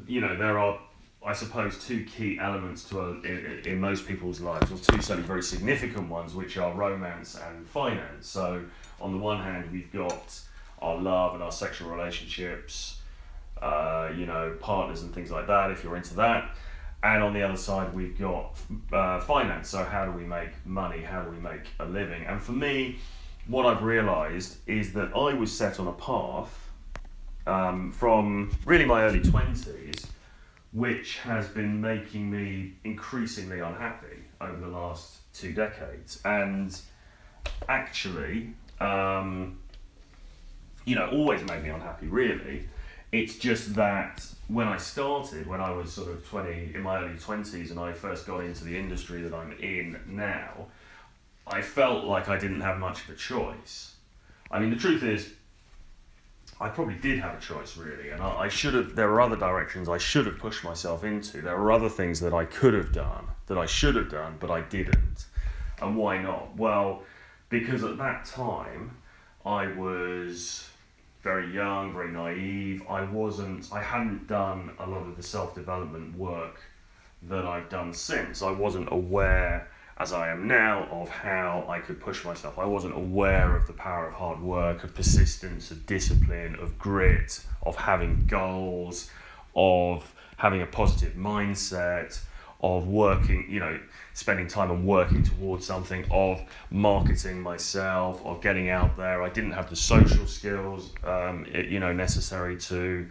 you 0.06 0.20
know, 0.20 0.36
there 0.36 0.58
are, 0.58 0.80
I 1.24 1.34
suppose, 1.34 1.84
two 1.84 2.04
key 2.04 2.38
elements 2.40 2.88
to 2.90 3.00
a, 3.00 3.10
in, 3.20 3.62
in 3.66 3.80
most 3.80 4.06
people's 4.06 4.40
lives, 4.40 4.72
or 4.72 4.76
two 4.76 5.02
certainly 5.02 5.26
very 5.26 5.42
significant 5.42 6.08
ones, 6.08 6.34
which 6.34 6.56
are 6.56 6.72
romance 6.72 7.38
and 7.38 7.66
finance. 7.66 8.26
So, 8.26 8.64
on 9.00 9.12
the 9.12 9.18
one 9.18 9.42
hand, 9.42 9.70
we've 9.70 9.92
got 9.92 10.40
our 10.80 10.96
love 10.96 11.34
and 11.34 11.42
our 11.42 11.52
sexual 11.52 11.90
relationships, 11.90 13.00
uh, 13.60 14.10
you 14.16 14.24
know, 14.24 14.56
partners 14.60 15.02
and 15.02 15.14
things 15.14 15.30
like 15.30 15.46
that, 15.46 15.70
if 15.70 15.84
you're 15.84 15.96
into 15.96 16.14
that. 16.14 16.56
And 17.02 17.22
on 17.22 17.32
the 17.32 17.42
other 17.42 17.56
side, 17.56 17.94
we've 17.94 18.18
got 18.18 18.58
uh, 18.92 19.20
finance. 19.20 19.68
So, 19.68 19.84
how 19.84 20.06
do 20.06 20.12
we 20.12 20.24
make 20.24 20.50
money? 20.64 21.02
How 21.02 21.22
do 21.22 21.30
we 21.30 21.38
make 21.38 21.62
a 21.78 21.84
living? 21.84 22.24
And 22.24 22.40
for 22.40 22.52
me, 22.52 22.98
what 23.50 23.66
I've 23.66 23.82
realised 23.82 24.58
is 24.66 24.92
that 24.92 25.10
I 25.14 25.34
was 25.34 25.50
set 25.50 25.80
on 25.80 25.88
a 25.88 25.92
path 25.92 26.70
um, 27.46 27.90
from 27.90 28.56
really 28.64 28.84
my 28.84 29.02
early 29.02 29.20
20s, 29.20 30.06
which 30.72 31.18
has 31.18 31.48
been 31.48 31.80
making 31.80 32.30
me 32.30 32.74
increasingly 32.84 33.58
unhappy 33.58 34.18
over 34.40 34.56
the 34.56 34.68
last 34.68 35.18
two 35.34 35.52
decades. 35.52 36.20
And 36.24 36.78
actually, 37.68 38.52
um, 38.78 39.58
you 40.84 40.94
know, 40.94 41.10
always 41.10 41.42
made 41.42 41.64
me 41.64 41.70
unhappy, 41.70 42.06
really. 42.06 42.68
It's 43.10 43.36
just 43.36 43.74
that 43.74 44.24
when 44.46 44.68
I 44.68 44.76
started, 44.76 45.48
when 45.48 45.60
I 45.60 45.72
was 45.72 45.92
sort 45.92 46.10
of 46.10 46.24
20, 46.28 46.72
in 46.76 46.82
my 46.82 47.02
early 47.02 47.16
20s, 47.16 47.70
and 47.70 47.80
I 47.80 47.92
first 47.92 48.28
got 48.28 48.44
into 48.44 48.62
the 48.62 48.78
industry 48.78 49.22
that 49.22 49.34
I'm 49.34 49.50
in 49.60 49.98
now, 50.06 50.68
I 51.50 51.62
felt 51.62 52.04
like 52.04 52.28
I 52.28 52.38
didn't 52.38 52.60
have 52.60 52.78
much 52.78 53.04
of 53.04 53.10
a 53.10 53.14
choice. 53.16 53.94
I 54.50 54.58
mean, 54.58 54.70
the 54.70 54.76
truth 54.76 55.02
is, 55.02 55.32
I 56.60 56.68
probably 56.68 56.94
did 56.94 57.18
have 57.20 57.36
a 57.36 57.40
choice, 57.40 57.76
really, 57.76 58.10
and 58.10 58.22
I, 58.22 58.42
I 58.42 58.48
should 58.48 58.74
have. 58.74 58.94
There 58.94 59.08
were 59.08 59.20
other 59.20 59.36
directions 59.36 59.88
I 59.88 59.98
should 59.98 60.26
have 60.26 60.38
pushed 60.38 60.62
myself 60.62 61.04
into. 61.04 61.40
There 61.40 61.56
were 61.56 61.72
other 61.72 61.88
things 61.88 62.20
that 62.20 62.34
I 62.34 62.44
could 62.44 62.74
have 62.74 62.92
done, 62.92 63.26
that 63.46 63.58
I 63.58 63.66
should 63.66 63.96
have 63.96 64.10
done, 64.10 64.36
but 64.38 64.50
I 64.50 64.60
didn't. 64.60 65.26
And 65.80 65.96
why 65.96 66.20
not? 66.20 66.56
Well, 66.56 67.02
because 67.48 67.82
at 67.82 67.96
that 67.98 68.26
time, 68.26 68.98
I 69.46 69.68
was 69.68 70.68
very 71.22 71.52
young, 71.52 71.94
very 71.94 72.10
naive. 72.10 72.82
I 72.88 73.04
wasn't. 73.04 73.72
I 73.72 73.82
hadn't 73.82 74.26
done 74.26 74.72
a 74.78 74.86
lot 74.86 75.06
of 75.06 75.16
the 75.16 75.22
self 75.22 75.54
development 75.54 76.16
work 76.16 76.60
that 77.22 77.46
I've 77.46 77.70
done 77.70 77.94
since. 77.94 78.42
I 78.42 78.50
wasn't 78.50 78.88
aware 78.92 79.69
as 80.00 80.14
I 80.14 80.30
am 80.30 80.48
now 80.48 80.88
of 80.90 81.10
how 81.10 81.66
I 81.68 81.78
could 81.78 82.00
push 82.00 82.24
myself. 82.24 82.58
I 82.58 82.64
wasn't 82.64 82.96
aware 82.96 83.54
of 83.54 83.66
the 83.66 83.74
power 83.74 84.08
of 84.08 84.14
hard 84.14 84.40
work, 84.40 84.82
of 84.82 84.94
persistence, 84.94 85.70
of 85.70 85.84
discipline, 85.84 86.54
of 86.54 86.78
grit, 86.78 87.44
of 87.62 87.76
having 87.76 88.26
goals, 88.26 89.10
of 89.54 90.14
having 90.38 90.62
a 90.62 90.66
positive 90.66 91.12
mindset, 91.16 92.18
of 92.62 92.88
working, 92.88 93.44
you 93.50 93.60
know, 93.60 93.78
spending 94.14 94.48
time 94.48 94.70
and 94.70 94.86
working 94.86 95.22
towards 95.22 95.66
something, 95.66 96.06
of 96.10 96.40
marketing 96.70 97.42
myself, 97.42 98.24
of 98.24 98.40
getting 98.40 98.70
out 98.70 98.96
there. 98.96 99.22
I 99.22 99.28
didn't 99.28 99.52
have 99.52 99.68
the 99.68 99.76
social 99.76 100.26
skills, 100.26 100.94
um, 101.04 101.44
you 101.52 101.78
know, 101.78 101.92
necessary 101.92 102.56
to 102.58 103.06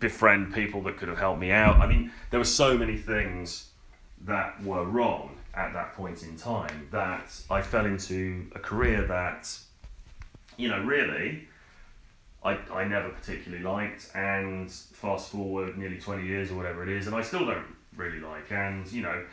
befriend 0.00 0.52
people 0.52 0.82
that 0.82 0.96
could 0.96 1.08
have 1.08 1.18
helped 1.18 1.40
me 1.40 1.52
out. 1.52 1.78
I 1.78 1.86
mean, 1.86 2.10
there 2.30 2.40
were 2.40 2.44
so 2.44 2.76
many 2.76 2.96
things 2.96 3.68
that 4.24 4.62
were 4.62 4.84
wrong 4.84 5.36
at 5.54 5.72
that 5.72 5.94
point 5.94 6.22
in 6.22 6.36
time 6.36 6.88
that 6.90 7.30
I 7.50 7.62
fell 7.62 7.86
into 7.86 8.46
a 8.54 8.58
career 8.58 9.02
that, 9.06 9.50
you 10.56 10.68
know, 10.68 10.80
really 10.82 11.48
I, 12.44 12.52
I 12.72 12.84
never 12.84 13.10
particularly 13.10 13.64
liked. 13.64 14.10
And 14.14 14.70
fast 14.70 15.30
forward 15.30 15.76
nearly 15.76 15.98
20 15.98 16.26
years 16.26 16.50
or 16.50 16.56
whatever 16.56 16.82
it 16.82 16.88
is, 16.88 17.06
and 17.06 17.16
I 17.16 17.22
still 17.22 17.46
don't 17.46 17.66
really 17.96 18.20
like. 18.20 18.50
And, 18.50 18.90
you 18.92 19.02
know, 19.02 19.24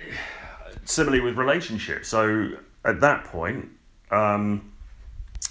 similarly 0.84 1.20
with 1.20 1.36
relationships. 1.36 2.08
So 2.08 2.50
at 2.84 3.00
that 3.00 3.24
point, 3.24 3.68
um, 4.10 4.72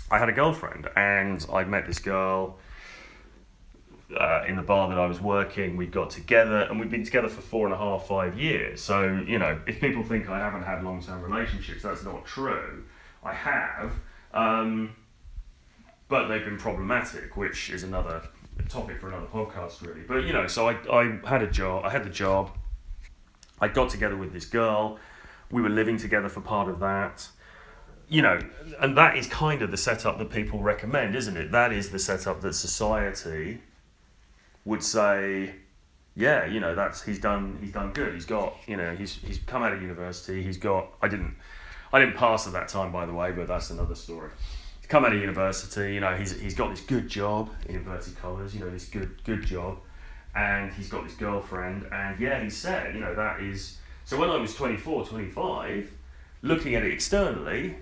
I 0.10 0.20
had 0.20 0.30
a 0.30 0.34
girlfriend 0.34 0.88
and 0.96 1.46
I 1.52 1.64
met 1.64 1.88
this 1.88 2.00
girl 2.00 2.58
uh, 4.14 4.44
in 4.48 4.56
the 4.56 4.62
bar 4.62 4.90
that 4.90 5.00
I 5.00 5.08
was 5.08 5.20
working, 5.20 5.78
we 5.78 5.88
got 5.88 6.10
together 6.10 6.62
and 6.62 6.80
we've 6.80 6.92
been 6.92 7.04
together 7.04 7.28
for 7.28 7.42
four 7.42 7.66
and 7.66 7.74
a 7.74 7.78
half, 7.78 8.08
five 8.08 8.40
years. 8.40 8.82
So, 8.82 9.24
you 9.28 9.40
know, 9.40 9.60
if 9.68 9.80
people 9.80 10.04
think 10.04 10.30
I 10.30 10.40
haven't 10.40 10.64
had 10.64 10.84
long 10.84 11.02
term 11.02 11.22
relationships, 11.22 11.82
that's 11.82 12.04
not 12.04 12.26
true. 12.26 12.84
I 13.24 13.34
have, 13.34 13.94
um, 14.34 14.96
but 16.08 16.28
they've 16.28 16.46
been 16.46 16.58
problematic, 16.58 17.36
which 17.36 17.72
is 17.72 17.82
another 17.82 18.22
topic 18.70 19.02
for 19.02 19.08
another 19.08 19.26
podcast, 19.26 19.82
really. 19.82 20.02
But 20.02 20.24
you 20.24 20.34
know, 20.34 20.46
so 20.46 20.70
I, 20.70 20.78
I 20.92 21.20
had 21.28 21.42
a 21.42 21.50
job. 21.50 21.84
I 21.84 21.90
had 21.90 22.04
the 22.04 22.10
job. 22.12 22.52
I 23.60 23.68
got 23.68 23.90
together 23.90 24.16
with 24.16 24.34
this 24.34 24.46
girl. 24.46 25.00
We 25.50 25.62
were 25.64 25.70
living 25.70 25.98
together 25.98 26.30
for 26.30 26.42
part 26.42 26.70
of 26.70 26.80
that. 26.80 27.28
You 28.08 28.22
know, 28.22 28.40
and 28.80 28.96
that 28.98 29.18
is 29.18 29.26
kind 29.26 29.64
of 29.64 29.72
the 29.72 29.78
setup 29.78 30.20
that 30.20 30.30
people 30.30 30.60
recommend, 30.60 31.16
isn't 31.16 31.36
it? 31.36 31.52
That 31.52 31.74
is 31.74 31.90
the 31.90 31.98
setup 31.98 32.42
that 32.42 32.54
society 32.54 33.62
would 34.66 34.84
say, 34.84 35.56
yeah, 36.16 36.46
you 36.46 36.60
know, 36.60 36.76
that's 36.76 37.04
he's 37.04 37.20
done 37.20 37.58
he's 37.62 37.72
done 37.72 37.94
good. 37.94 38.14
He's 38.14 38.26
got, 38.26 38.56
you 38.68 38.78
know, 38.78 38.96
he's 38.96 39.16
he's 39.16 39.38
come 39.40 39.64
out 39.64 39.74
of 39.74 39.82
university. 39.82 40.44
He's 40.44 40.58
got. 40.58 40.90
I 41.02 41.08
didn't, 41.08 41.36
I 41.94 42.00
didn't 42.00 42.16
pass 42.16 42.48
at 42.48 42.54
that 42.54 42.68
time, 42.68 42.92
by 42.92 43.06
the 43.06 43.14
way, 43.14 43.32
but 43.32 43.48
that's 43.48 43.70
another 43.70 43.96
story 43.96 44.32
He's 44.86 44.92
come 44.92 45.04
out 45.04 45.14
of 45.14 45.20
university, 45.20 45.96
you 45.96 46.00
know, 46.00 46.16
he's, 46.16 46.40
he's 46.40 46.54
got 46.54 46.70
this 46.70 46.82
good 46.82 47.08
job, 47.08 47.50
in 47.68 47.78
inverted 47.78 48.16
commas, 48.18 48.54
you 48.54 48.60
know, 48.60 48.70
this 48.70 48.86
good 48.86 49.24
good 49.24 49.44
job, 49.44 49.80
and 50.36 50.72
he's 50.74 50.90
got 50.90 51.04
this 51.06 51.16
girlfriend, 51.16 51.88
and 51.92 52.20
yeah, 52.20 52.44
he 52.44 52.52
said, 52.52 52.94
you 52.94 53.02
know, 53.02 53.16
that 53.16 53.42
is. 53.42 53.78
So 54.04 54.16
when 54.20 54.30
I 54.30 54.36
was 54.36 54.54
24, 54.54 55.08
25, 55.08 55.92
looking 56.44 56.76
at 56.76 56.84
it 56.84 56.94
externally, 56.94 57.78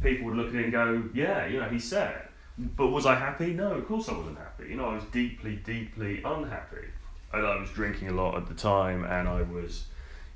people 0.00 0.26
would 0.26 0.36
look 0.36 0.50
at 0.50 0.54
it 0.54 0.62
and 0.62 0.72
go, 0.72 1.02
yeah, 1.12 1.46
you 1.46 1.58
know, 1.58 1.68
he's 1.68 1.82
sad. 1.82 2.28
But 2.56 2.88
was 2.88 3.06
I 3.06 3.16
happy? 3.16 3.52
No, 3.52 3.72
of 3.72 3.86
course 3.86 4.08
I 4.08 4.16
wasn't 4.16 4.38
happy. 4.38 4.68
You 4.68 4.76
know, 4.76 4.90
I 4.90 4.94
was 4.94 5.04
deeply, 5.04 5.56
deeply 5.56 6.22
unhappy. 6.24 6.86
And 7.32 7.44
I 7.44 7.58
was 7.58 7.70
drinking 7.70 8.08
a 8.08 8.12
lot 8.12 8.36
at 8.36 8.46
the 8.46 8.54
time, 8.54 9.04
and 9.04 9.28
I 9.28 9.42
was 9.42 9.86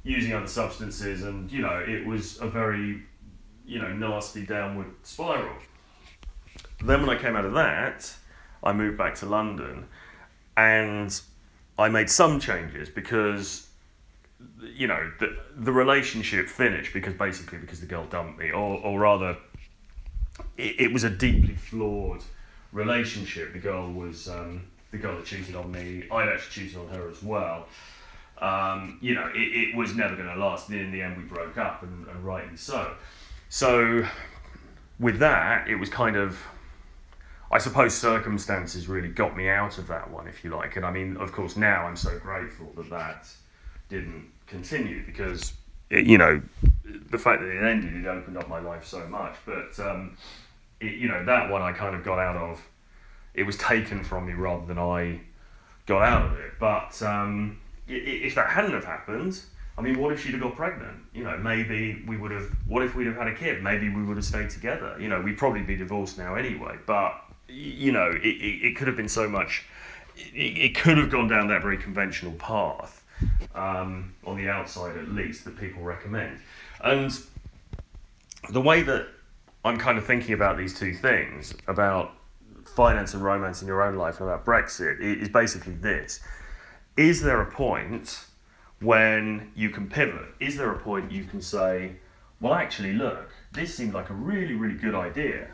using 0.03 0.33
other 0.33 0.49
substances, 0.49 1.23
and 1.23 1.51
you 1.51 1.63
know, 1.63 1.85
it 1.87 2.05
was 2.05 2.41
a 2.41 2.49
very, 2.49 3.03
you 3.65 3.79
know, 3.81 3.93
nasty 3.93 4.45
downward 4.45 4.91
spiral. 5.05 5.55
Then 6.85 7.07
when 7.07 7.17
I 7.17 7.21
came 7.21 7.37
out 7.37 7.45
of 7.45 7.53
that, 7.55 8.15
I 8.63 8.73
moved 8.73 8.99
back 8.99 9.15
to 9.17 9.27
London 9.27 9.87
and 10.57 11.21
I 11.79 11.89
made 11.89 12.11
some 12.11 12.41
changes 12.41 12.89
because 12.89 13.69
you 14.61 14.87
know 14.87 15.11
the 15.21 15.37
the 15.57 15.73
relationship 15.73 16.49
finished 16.49 16.93
because 16.93 17.15
basically 17.15 17.59
because 17.59 17.81
the 17.81 17.87
girl 17.87 18.05
dumped 18.05 18.39
me 18.39 18.51
or 18.51 18.79
or 18.79 18.99
rather 18.99 19.37
it, 20.59 20.81
it 20.81 20.93
was 20.93 21.05
a 21.05 21.11
deeply 21.11 21.55
flawed 21.55 22.23
relationship 22.73 23.53
the 23.55 23.59
girl 23.59 23.91
was 23.91 24.29
um, 24.29 24.63
the 24.91 24.99
girl 24.99 25.17
that 25.17 25.25
cheated 25.25 25.55
on 25.55 25.73
me 25.73 26.05
I'd 26.11 26.29
actually 26.29 26.67
cheated 26.67 26.79
on 26.79 26.89
her 26.89 27.09
as 27.09 27.23
well 27.23 27.67
um, 28.43 28.99
you 29.01 29.15
know 29.15 29.31
it, 29.35 29.39
it 29.39 29.77
was 29.77 29.95
never 29.95 30.15
going 30.15 30.29
to 30.29 30.37
last 30.37 30.69
in 30.71 30.93
the 30.93 31.01
end 31.01 31.17
we 31.17 31.25
broke 31.25 31.57
up 31.57 31.83
and, 31.83 32.07
and 32.07 32.25
rightly 32.25 32.57
so 32.57 32.95
so 33.49 34.05
with 35.01 35.19
that 35.21 35.69
it 35.69 35.77
was 35.77 35.89
kind 35.89 36.17
of 36.17 36.39
I 37.51 37.59
suppose 37.59 37.95
circumstances 37.95 38.89
really 38.89 39.09
got 39.09 39.37
me 39.37 39.49
out 39.49 39.79
of 39.79 39.87
that 39.87 40.11
one, 40.11 40.29
if 40.29 40.45
you 40.45 40.51
like. 40.51 40.77
And 40.77 40.85
I 40.85 40.91
mean, 40.91 41.17
of 41.17 41.33
course, 41.33 41.57
now 41.57 41.87
I'm 41.87 41.97
so 41.97 42.19
grateful 42.19 42.71
that 42.77 42.91
that 42.91 43.27
didn't 43.89 44.31
continue 44.47 45.05
because, 45.07 45.55
it, 45.89 46.07
you 46.07 46.19
know, 46.19 46.43
the 46.85 47.19
fact 47.19 47.41
that 47.41 47.49
it 47.49 47.63
ended, 47.63 47.95
it 47.95 48.07
opened 48.07 48.37
up 48.37 48.49
my 48.49 48.61
life 48.61 48.85
so 48.85 49.07
much. 49.07 49.35
But, 49.47 49.79
um, 49.81 50.19
it, 50.81 50.95
you 50.95 51.09
know, 51.09 51.25
that 51.25 51.51
one 51.51 51.63
I 51.63 51.73
kind 51.73 51.95
of 51.95 52.05
got 52.05 52.19
out 52.19 52.37
of, 52.37 52.67
it 53.35 53.45
was 53.45 53.57
taken 53.57 54.03
from 54.05 54.27
me 54.27 54.33
rather 54.33 54.67
than 54.67 54.79
I 54.79 55.21
got 55.87 56.03
out 56.03 56.33
of 56.33 56.39
it. 56.39 56.53
But 56.59 57.01
um, 57.03 57.61
if 57.87 58.35
that 58.35 58.51
hadn't 58.51 58.73
have 58.73 58.85
happened, 58.85 59.41
I 59.77 59.81
mean, 59.81 59.99
what 59.99 60.13
if 60.13 60.23
she'd 60.23 60.33
have 60.33 60.41
got 60.41 60.57
pregnant? 60.57 60.99
You 61.15 61.25
know, 61.25 61.39
maybe 61.39 62.03
we 62.07 62.17
would 62.17 62.33
have. 62.33 62.51
What 62.67 62.83
if 62.83 62.97
we'd 62.97 63.07
have 63.07 63.17
had 63.17 63.29
a 63.29 63.35
kid? 63.35 63.63
Maybe 63.63 63.89
we 63.89 64.03
would 64.03 64.17
have 64.17 64.27
stayed 64.27 64.51
together. 64.51 64.97
You 64.99 65.09
know, 65.09 65.21
we'd 65.21 65.39
probably 65.39 65.63
be 65.63 65.77
divorced 65.77 66.19
now 66.19 66.35
anyway. 66.35 66.77
But 66.85 67.15
you 67.49 67.93
know, 67.93 68.11
it, 68.11 68.27
it, 68.27 68.67
it, 68.67 68.77
could 68.77 68.89
have 68.89 68.97
been 68.97 69.09
so 69.09 69.29
much, 69.29 69.65
it, 70.17 70.59
it, 70.59 70.75
could 70.75 70.99
have 70.99 71.11
gone 71.11 71.29
down 71.29 71.49
that 71.49 71.63
very 71.63 71.79
conventional 71.79 72.33
path, 72.33 73.05
um, 73.55 74.15
on 74.27 74.37
the 74.37 74.49
outside 74.49 74.97
at 74.97 75.09
least, 75.09 75.45
that 75.45 75.57
people 75.59 75.83
recommend. 75.83 76.41
And 76.83 77.17
the 78.51 78.61
way 78.61 78.83
that 78.83 79.07
I'm 79.65 79.79
kind 79.79 79.99
of 79.99 80.05
thinking 80.05 80.35
about 80.35 80.57
these 80.57 80.79
two 80.79 80.95
things, 80.95 81.55
about 81.67 82.13
finance 82.65 83.15
and 83.15 83.23
romance 83.23 83.61
in 83.63 83.69
your 83.69 83.83
own 83.83 83.97
life 83.97 84.21
and 84.21 84.29
about 84.29 84.45
Brexit, 84.45 85.01
is 85.01 85.29
basically 85.29 85.75
this. 85.75 86.21
Is 86.97 87.23
there 87.23 87.41
a 87.41 87.51
point 87.51 88.25
when 88.81 89.51
you 89.55 89.71
can 89.71 89.89
pivot? 89.89 90.27
Is 90.41 90.57
there 90.57 90.71
a 90.71 90.79
point 90.79 91.11
you 91.11 91.25
can 91.25 91.41
say, 91.41 91.97
well, 92.41 92.55
actually, 92.55 92.93
look, 92.93 93.31
this 93.53 93.75
seemed 93.75 93.95
like 93.95 94.11
a 94.11 94.15
really, 94.15 94.55
really 94.55 94.77
good 94.77 94.95
idea 94.95 95.49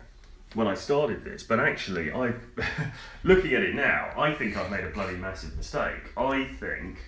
when 0.55 0.67
I 0.69 0.75
started 0.75 1.25
this, 1.25 1.43
but 1.43 1.59
actually, 1.59 2.13
I, 2.13 2.35
looking 3.25 3.55
at 3.55 3.63
it 3.63 3.75
now, 3.75 4.13
I 4.17 4.33
think 4.33 4.57
I've 4.57 4.71
made 4.71 4.85
a 4.85 4.91
bloody 4.91 5.17
massive 5.17 5.57
mistake. 5.57 6.13
I 6.17 6.45
think 6.45 6.99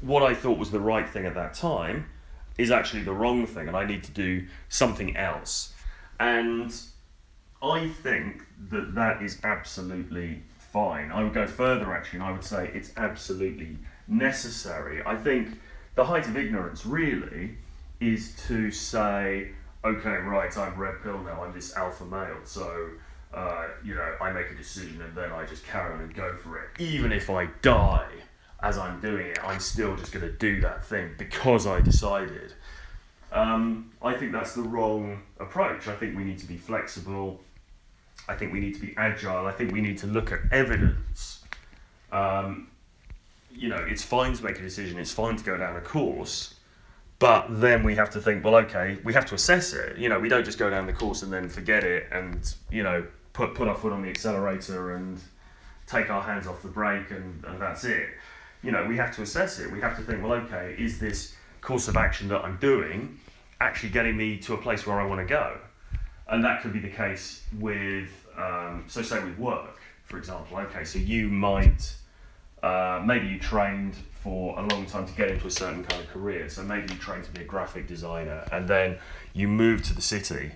what 0.00 0.22
I 0.22 0.34
thought 0.34 0.58
was 0.58 0.70
the 0.70 0.80
right 0.80 1.08
thing 1.08 1.26
at 1.26 1.34
that 1.34 1.54
time 1.54 2.06
is 2.58 2.70
actually 2.70 3.02
the 3.02 3.12
wrong 3.12 3.46
thing, 3.46 3.68
and 3.68 3.76
I 3.76 3.84
need 3.84 4.02
to 4.04 4.12
do 4.12 4.46
something 4.68 5.16
else. 5.16 5.73
And 6.18 6.74
I 7.62 7.88
think 7.88 8.44
that 8.70 8.94
that 8.94 9.22
is 9.22 9.40
absolutely 9.44 10.42
fine. 10.58 11.10
I 11.12 11.22
would 11.22 11.34
go 11.34 11.46
further 11.46 11.94
actually, 11.94 12.20
and 12.20 12.28
I 12.28 12.32
would 12.32 12.44
say 12.44 12.70
it's 12.74 12.92
absolutely 12.96 13.78
necessary. 14.08 15.02
I 15.04 15.16
think 15.16 15.60
the 15.94 16.04
height 16.04 16.26
of 16.26 16.36
ignorance 16.36 16.84
really 16.84 17.56
is 18.00 18.34
to 18.48 18.70
say, 18.70 19.52
okay, 19.84 20.16
right, 20.16 20.56
I'm 20.56 20.76
red 20.76 21.02
pill 21.02 21.18
now, 21.18 21.42
I'm 21.44 21.52
this 21.52 21.76
alpha 21.76 22.04
male, 22.04 22.38
so, 22.44 22.90
uh, 23.32 23.68
you 23.84 23.94
know, 23.94 24.14
I 24.20 24.32
make 24.32 24.50
a 24.50 24.54
decision 24.54 25.00
and 25.00 25.14
then 25.14 25.32
I 25.32 25.46
just 25.46 25.64
carry 25.64 25.94
on 25.94 26.00
and 26.00 26.14
go 26.14 26.36
for 26.36 26.58
it. 26.58 26.80
Even 26.80 27.12
if 27.12 27.30
I 27.30 27.46
die 27.62 28.10
as 28.62 28.78
I'm 28.78 29.00
doing 29.00 29.26
it, 29.28 29.38
I'm 29.44 29.60
still 29.60 29.94
just 29.96 30.12
going 30.12 30.24
to 30.24 30.32
do 30.32 30.60
that 30.62 30.84
thing 30.84 31.14
because 31.18 31.66
I 31.66 31.80
decided. 31.80 32.54
Um, 33.34 33.90
I 34.00 34.14
think 34.14 34.30
that's 34.30 34.54
the 34.54 34.62
wrong 34.62 35.20
approach. 35.40 35.88
I 35.88 35.94
think 35.96 36.16
we 36.16 36.22
need 36.22 36.38
to 36.38 36.46
be 36.46 36.56
flexible. 36.56 37.40
I 38.28 38.36
think 38.36 38.52
we 38.52 38.60
need 38.60 38.74
to 38.74 38.80
be 38.80 38.94
agile. 38.96 39.46
I 39.46 39.52
think 39.52 39.72
we 39.72 39.80
need 39.80 39.98
to 39.98 40.06
look 40.06 40.30
at 40.30 40.38
evidence. 40.52 41.42
Um, 42.12 42.68
you 43.50 43.68
know, 43.68 43.84
it's 43.88 44.02
fine 44.02 44.34
to 44.34 44.44
make 44.44 44.58
a 44.58 44.62
decision, 44.62 44.98
it's 44.98 45.12
fine 45.12 45.36
to 45.36 45.44
go 45.44 45.56
down 45.56 45.76
a 45.76 45.80
course, 45.80 46.54
but 47.18 47.46
then 47.48 47.82
we 47.82 47.96
have 47.96 48.10
to 48.10 48.20
think, 48.20 48.44
well, 48.44 48.56
okay, 48.56 48.98
we 49.04 49.12
have 49.14 49.26
to 49.26 49.34
assess 49.34 49.72
it. 49.72 49.98
You 49.98 50.08
know, 50.08 50.18
we 50.18 50.28
don't 50.28 50.44
just 50.44 50.58
go 50.58 50.70
down 50.70 50.86
the 50.86 50.92
course 50.92 51.22
and 51.22 51.32
then 51.32 51.48
forget 51.48 51.82
it 51.84 52.06
and, 52.12 52.54
you 52.70 52.82
know, 52.82 53.04
put, 53.32 53.54
put 53.54 53.68
our 53.68 53.76
foot 53.76 53.92
on 53.92 54.02
the 54.02 54.08
accelerator 54.08 54.94
and 54.94 55.20
take 55.86 56.08
our 56.08 56.22
hands 56.22 56.46
off 56.46 56.62
the 56.62 56.68
brake 56.68 57.10
and, 57.10 57.44
and 57.44 57.60
that's 57.60 57.84
it. 57.84 58.08
You 58.62 58.70
know, 58.70 58.86
we 58.86 58.96
have 58.96 59.14
to 59.16 59.22
assess 59.22 59.58
it. 59.58 59.70
We 59.70 59.80
have 59.80 59.96
to 59.96 60.02
think, 60.02 60.22
well, 60.22 60.32
okay, 60.32 60.74
is 60.78 60.98
this 60.98 61.34
course 61.60 61.88
of 61.88 61.96
action 61.96 62.28
that 62.28 62.44
I'm 62.44 62.56
doing 62.56 63.18
actually 63.64 63.88
getting 63.88 64.16
me 64.16 64.36
to 64.38 64.54
a 64.54 64.58
place 64.58 64.86
where 64.86 65.00
I 65.00 65.06
want 65.06 65.20
to 65.20 65.26
go? 65.26 65.58
And 66.28 66.44
that 66.44 66.62
could 66.62 66.72
be 66.72 66.80
the 66.80 66.90
case 66.90 67.42
with, 67.58 68.10
um, 68.36 68.84
so 68.86 69.02
say 69.02 69.22
with 69.24 69.38
work, 69.38 69.78
for 70.04 70.18
example. 70.18 70.58
Okay, 70.58 70.84
so 70.84 70.98
you 70.98 71.28
might, 71.28 71.94
uh, 72.62 73.02
maybe 73.04 73.26
you 73.26 73.38
trained 73.38 73.96
for 74.22 74.58
a 74.58 74.62
long 74.68 74.86
time 74.86 75.06
to 75.06 75.12
get 75.14 75.30
into 75.30 75.46
a 75.46 75.50
certain 75.50 75.84
kind 75.84 76.02
of 76.02 76.08
career. 76.10 76.48
So 76.48 76.62
maybe 76.62 76.92
you 76.92 76.98
trained 76.98 77.24
to 77.24 77.30
be 77.30 77.42
a 77.42 77.44
graphic 77.44 77.86
designer 77.86 78.46
and 78.52 78.68
then 78.68 78.98
you 79.32 79.48
move 79.48 79.82
to 79.84 79.94
the 79.94 80.02
city 80.02 80.52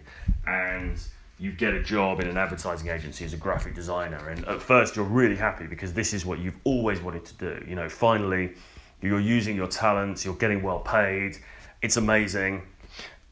and 0.46 0.98
you 1.38 1.52
get 1.52 1.74
a 1.74 1.82
job 1.82 2.20
in 2.20 2.28
an 2.28 2.36
advertising 2.36 2.88
agency 2.88 3.24
as 3.24 3.32
a 3.32 3.36
graphic 3.36 3.74
designer. 3.74 4.28
And 4.28 4.44
at 4.46 4.60
first 4.60 4.96
you're 4.96 5.04
really 5.04 5.36
happy 5.36 5.66
because 5.66 5.92
this 5.92 6.12
is 6.12 6.24
what 6.26 6.38
you've 6.38 6.58
always 6.64 7.00
wanted 7.00 7.24
to 7.26 7.34
do. 7.34 7.64
You 7.68 7.76
know, 7.76 7.88
finally 7.88 8.54
you're 9.00 9.20
using 9.20 9.54
your 9.54 9.68
talents, 9.68 10.24
you're 10.24 10.34
getting 10.34 10.62
well 10.62 10.80
paid, 10.80 11.36
it's 11.82 11.96
amazing. 11.96 12.62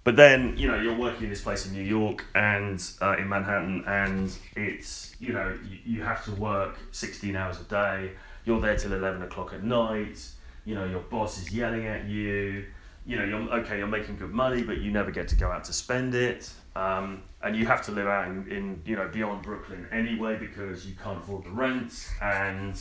But 0.06 0.14
then, 0.14 0.56
you 0.56 0.68
know, 0.68 0.80
you're 0.80 0.96
working 0.96 1.24
in 1.24 1.30
this 1.30 1.40
place 1.40 1.66
in 1.66 1.72
New 1.72 1.82
York 1.82 2.24
and 2.36 2.80
uh, 3.02 3.16
in 3.18 3.28
Manhattan, 3.28 3.82
and 3.88 4.32
it's, 4.54 5.16
you 5.18 5.32
know, 5.32 5.58
you, 5.68 5.78
you 5.84 6.02
have 6.04 6.24
to 6.26 6.30
work 6.36 6.78
16 6.92 7.34
hours 7.34 7.60
a 7.60 7.64
day. 7.64 8.12
You're 8.44 8.60
there 8.60 8.76
till 8.76 8.92
11 8.92 9.22
o'clock 9.22 9.52
at 9.52 9.64
night, 9.64 10.24
you 10.64 10.76
know, 10.76 10.84
your 10.84 11.00
boss 11.00 11.42
is 11.42 11.52
yelling 11.52 11.88
at 11.88 12.04
you, 12.04 12.66
you 13.04 13.16
know, 13.16 13.24
you're 13.24 13.52
okay, 13.58 13.78
you're 13.78 13.88
making 13.88 14.16
good 14.16 14.30
money, 14.30 14.62
but 14.62 14.78
you 14.78 14.92
never 14.92 15.10
get 15.10 15.26
to 15.26 15.34
go 15.34 15.50
out 15.50 15.64
to 15.64 15.72
spend 15.72 16.14
it. 16.14 16.52
Um, 16.76 17.24
and 17.42 17.56
you 17.56 17.66
have 17.66 17.84
to 17.86 17.90
live 17.90 18.06
out 18.06 18.28
in, 18.28 18.48
in, 18.48 18.82
you 18.86 18.94
know, 18.94 19.08
beyond 19.08 19.42
Brooklyn 19.42 19.88
anyway 19.90 20.36
because 20.38 20.86
you 20.86 20.94
can't 21.02 21.18
afford 21.18 21.42
the 21.42 21.50
rent 21.50 22.10
and, 22.22 22.80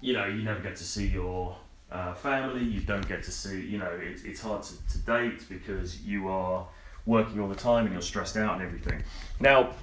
you 0.00 0.12
know, 0.12 0.26
you 0.26 0.42
never 0.42 0.58
get 0.58 0.74
to 0.74 0.84
see 0.84 1.06
your 1.06 1.56
uh, 1.92 2.14
family, 2.14 2.64
you 2.64 2.80
don't 2.80 3.06
get 3.06 3.22
to 3.24 3.30
see, 3.30 3.60
you 3.60 3.78
know, 3.78 3.90
it, 3.90 4.22
it's 4.24 4.40
hard 4.40 4.62
to, 4.62 4.74
to 4.88 4.98
date 4.98 5.44
because 5.48 6.02
you 6.02 6.28
are 6.28 6.66
working 7.04 7.40
all 7.40 7.48
the 7.48 7.54
time 7.54 7.84
and 7.84 7.92
you're 7.92 8.02
stressed 8.02 8.36
out 8.36 8.54
and 8.54 8.62
everything. 8.62 9.02
Now, 9.40 9.74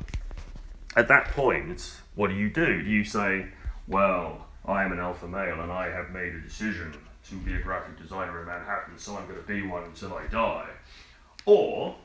at 0.96 1.08
that 1.08 1.28
point, 1.30 1.98
what 2.16 2.30
do 2.30 2.36
you 2.36 2.50
do? 2.50 2.82
Do 2.82 2.90
you 2.90 3.04
say, 3.04 3.48
well, 3.88 4.48
I 4.66 4.84
am 4.84 4.92
an 4.92 5.00
alpha 5.00 5.28
male 5.28 5.62
and 5.62 5.72
I 5.72 5.90
have 5.90 6.10
made 6.10 6.34
a 6.34 6.42
decision 6.42 6.94
to 7.30 7.36
be 7.36 7.54
a 7.54 7.62
graphic 7.62 8.00
designer 8.00 8.42
in 8.42 8.48
Manhattan, 8.48 8.98
so 8.98 9.16
I'm 9.16 9.28
going 9.28 9.40
to 9.40 9.48
be 9.48 9.62
one 9.62 9.84
until 9.84 10.14
I 10.16 10.26
die. 10.28 10.70
Or 11.46 11.96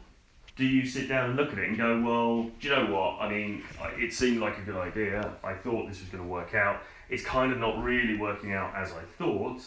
do 0.57 0.67
you 0.67 0.87
sit 0.87 1.09
down 1.09 1.31
and 1.31 1.37
look 1.37 1.53
at 1.53 1.59
it 1.59 1.69
and 1.69 1.77
go, 1.77 2.01
well, 2.01 2.51
do 2.61 2.69
you 2.69 2.75
know 2.75 2.95
what? 2.95 3.21
I 3.21 3.29
mean, 3.29 3.64
it 3.97 4.12
seemed 4.12 4.40
like 4.40 4.59
a 4.59 4.62
good 4.62 4.77
idea. 4.77 5.35
I 5.43 5.55
thought 5.55 5.88
this 5.88 6.01
was 6.01 6.09
going 6.11 6.23
to 6.23 6.29
work 6.29 6.55
out. 6.55 6.83
It's 7.09 7.25
kind 7.25 7.53
of 7.53 7.59
not 7.59 7.83
really 7.83 8.17
working 8.17 8.53
out 8.53 8.75
as 8.75 8.93
I 8.93 9.03
thought. 9.19 9.62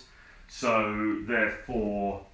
So 0.47 1.19
therefore, 1.27 2.25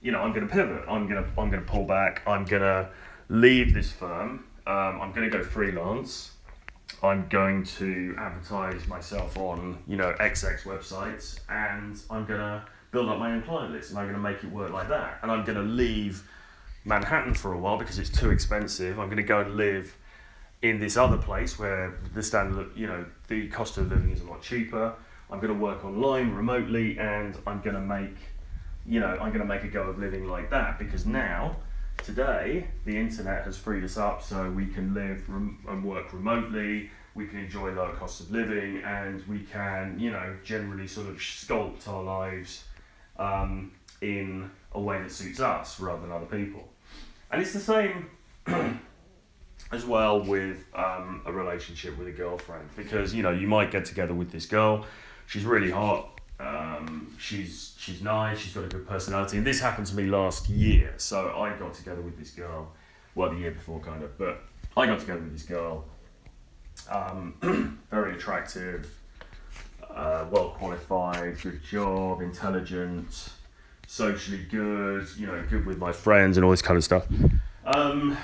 you 0.00 0.12
know, 0.12 0.20
I'm 0.20 0.32
going 0.32 0.46
to 0.46 0.52
pivot. 0.52 0.84
I'm 0.88 1.08
going 1.08 1.22
to 1.22 1.30
I'm 1.40 1.50
going 1.50 1.64
to 1.64 1.70
pull 1.70 1.84
back. 1.84 2.22
I'm 2.26 2.44
going 2.44 2.62
to 2.62 2.90
leave 3.28 3.72
this 3.74 3.90
firm. 3.90 4.44
Um, 4.66 5.00
I'm 5.00 5.12
going 5.12 5.30
to 5.30 5.36
go 5.36 5.42
freelance. 5.42 6.32
I'm 7.02 7.26
going 7.28 7.64
to 7.64 8.14
advertise 8.18 8.86
myself 8.86 9.36
on 9.36 9.82
you 9.88 9.96
know 9.96 10.14
XX 10.20 10.62
websites, 10.62 11.40
and 11.48 12.00
I'm 12.10 12.26
going 12.26 12.40
to 12.40 12.64
build 12.92 13.08
up 13.08 13.18
my 13.18 13.32
own 13.32 13.42
client 13.42 13.72
list, 13.72 13.90
and 13.90 13.98
I'm 13.98 14.04
going 14.04 14.16
to 14.16 14.22
make 14.22 14.44
it 14.44 14.50
work 14.52 14.70
like 14.70 14.88
that. 14.88 15.18
And 15.22 15.30
I'm 15.30 15.44
going 15.44 15.56
to 15.56 15.64
leave 15.64 16.28
Manhattan 16.84 17.34
for 17.34 17.54
a 17.54 17.58
while 17.58 17.78
because 17.78 17.98
it's 17.98 18.10
too 18.10 18.30
expensive. 18.30 18.98
I'm 18.98 19.06
going 19.06 19.16
to 19.16 19.22
go 19.22 19.40
and 19.40 19.56
live 19.56 19.96
in 20.60 20.78
this 20.78 20.96
other 20.96 21.16
place 21.16 21.58
where 21.58 21.98
the 22.14 22.22
standard, 22.22 22.70
you 22.76 22.86
know, 22.86 23.04
the 23.28 23.48
cost 23.48 23.78
of 23.78 23.90
living 23.90 24.10
is 24.10 24.20
a 24.20 24.26
lot 24.26 24.42
cheaper. 24.42 24.94
I'm 25.32 25.40
going 25.40 25.52
to 25.52 25.58
work 25.58 25.82
online 25.82 26.34
remotely, 26.34 26.98
and 26.98 27.38
I'm 27.46 27.62
going 27.62 27.74
to 27.74 27.80
make, 27.80 28.16
you 28.84 29.00
know, 29.00 29.16
I'm 29.18 29.30
going 29.30 29.40
to 29.40 29.46
make 29.46 29.64
a 29.64 29.68
go 29.68 29.84
of 29.84 29.98
living 29.98 30.28
like 30.28 30.50
that 30.50 30.78
because 30.78 31.06
now, 31.06 31.56
today, 32.04 32.68
the 32.84 32.98
internet 32.98 33.44
has 33.44 33.56
freed 33.56 33.82
us 33.82 33.96
up 33.96 34.22
so 34.22 34.50
we 34.50 34.66
can 34.66 34.92
live 34.92 35.26
rem- 35.30 35.58
and 35.66 35.82
work 35.82 36.12
remotely. 36.12 36.90
We 37.14 37.26
can 37.26 37.38
enjoy 37.38 37.72
lower 37.72 37.94
cost 37.94 38.20
of 38.20 38.30
living, 38.30 38.82
and 38.84 39.26
we 39.26 39.40
can, 39.40 39.98
you 39.98 40.10
know, 40.10 40.36
generally 40.44 40.86
sort 40.86 41.08
of 41.08 41.16
sculpt 41.16 41.88
our 41.88 42.02
lives 42.02 42.64
um, 43.18 43.72
in 44.02 44.50
a 44.72 44.80
way 44.80 45.02
that 45.02 45.10
suits 45.10 45.40
us 45.40 45.80
rather 45.80 46.02
than 46.02 46.12
other 46.12 46.26
people. 46.26 46.68
And 47.30 47.40
it's 47.40 47.54
the 47.54 47.60
same 47.60 48.10
as 49.72 49.86
well 49.86 50.22
with 50.22 50.66
um, 50.74 51.22
a 51.24 51.32
relationship 51.32 51.96
with 51.96 52.06
a 52.06 52.12
girlfriend 52.12 52.68
because 52.76 53.14
you 53.14 53.22
know 53.22 53.30
you 53.30 53.48
might 53.48 53.70
get 53.70 53.86
together 53.86 54.12
with 54.12 54.30
this 54.30 54.44
girl, 54.44 54.84
she's 55.26 55.44
really 55.44 55.70
hot, 55.70 56.20
um, 56.40 57.14
she's 57.18 57.74
she's 57.78 58.02
nice, 58.02 58.38
she's 58.38 58.54
got 58.54 58.64
a 58.64 58.68
good 58.68 58.86
personality, 58.86 59.38
and 59.38 59.46
this 59.46 59.60
happened 59.60 59.86
to 59.88 59.96
me 59.96 60.04
last 60.04 60.48
year. 60.48 60.94
So 60.96 61.38
I 61.38 61.56
got 61.56 61.74
together 61.74 62.00
with 62.00 62.18
this 62.18 62.30
girl, 62.30 62.72
well 63.14 63.30
the 63.30 63.36
year 63.36 63.52
before 63.52 63.80
kind 63.80 64.02
of, 64.02 64.16
but 64.18 64.42
I 64.76 64.86
got 64.86 65.00
together 65.00 65.20
with 65.20 65.32
this 65.32 65.44
girl, 65.44 65.84
um, 66.90 67.78
very 67.90 68.14
attractive, 68.14 68.92
uh, 69.88 70.26
well 70.30 70.50
qualified, 70.50 71.40
good 71.40 71.62
job, 71.62 72.20
intelligent 72.20 73.30
socially 73.92 74.46
good, 74.50 75.06
you 75.18 75.26
know, 75.26 75.44
good 75.50 75.66
with 75.66 75.76
my 75.76 75.92
friends 75.92 76.38
and 76.38 76.44
all 76.44 76.50
this 76.50 76.62
kind 76.62 76.78
of 76.78 76.84
stuff. 76.84 77.06
Um, 77.66 78.16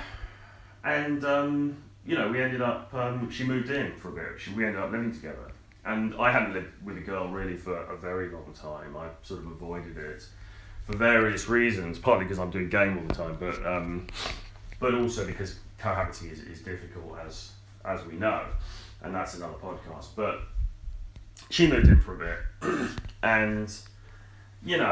and 0.82 1.22
um, 1.26 1.76
you 2.06 2.16
know, 2.16 2.30
we 2.30 2.40
ended 2.40 2.62
up. 2.62 2.92
Um, 2.94 3.30
she 3.30 3.44
moved 3.44 3.70
in 3.70 3.92
for 3.96 4.08
a 4.08 4.12
bit. 4.12 4.40
She, 4.40 4.50
we 4.52 4.64
ended 4.64 4.80
up 4.80 4.90
living 4.90 5.12
together, 5.12 5.52
and 5.84 6.14
I 6.16 6.30
hadn't 6.30 6.54
lived 6.54 6.70
with 6.84 6.98
a 6.98 7.00
girl 7.00 7.28
really 7.28 7.56
for 7.56 7.76
a 7.76 7.96
very 7.96 8.28
long 8.30 8.52
time. 8.54 8.96
I 8.96 9.08
sort 9.22 9.40
of 9.40 9.46
avoided 9.46 9.96
it 9.96 10.26
for 10.86 10.96
various 10.96 11.48
reasons. 11.48 11.98
Partly 11.98 12.24
because 12.24 12.38
I'm 12.38 12.50
doing 12.50 12.68
game 12.68 12.98
all 12.98 13.04
the 13.04 13.14
time, 13.14 13.36
but 13.38 13.64
um, 13.66 14.06
but 14.80 14.94
also 14.94 15.26
because 15.26 15.58
cohabiting 15.78 16.30
is, 16.30 16.40
is 16.40 16.60
difficult, 16.60 17.18
as 17.24 17.52
as 17.84 18.04
we 18.04 18.14
know, 18.14 18.44
and 19.02 19.14
that's 19.14 19.34
another 19.34 19.54
podcast. 19.54 20.08
But 20.16 20.40
she 21.50 21.66
moved 21.66 21.88
in 21.88 22.00
for 22.00 22.14
a 22.14 22.18
bit, 22.18 22.90
and 23.22 23.72
you 24.64 24.76
know, 24.76 24.84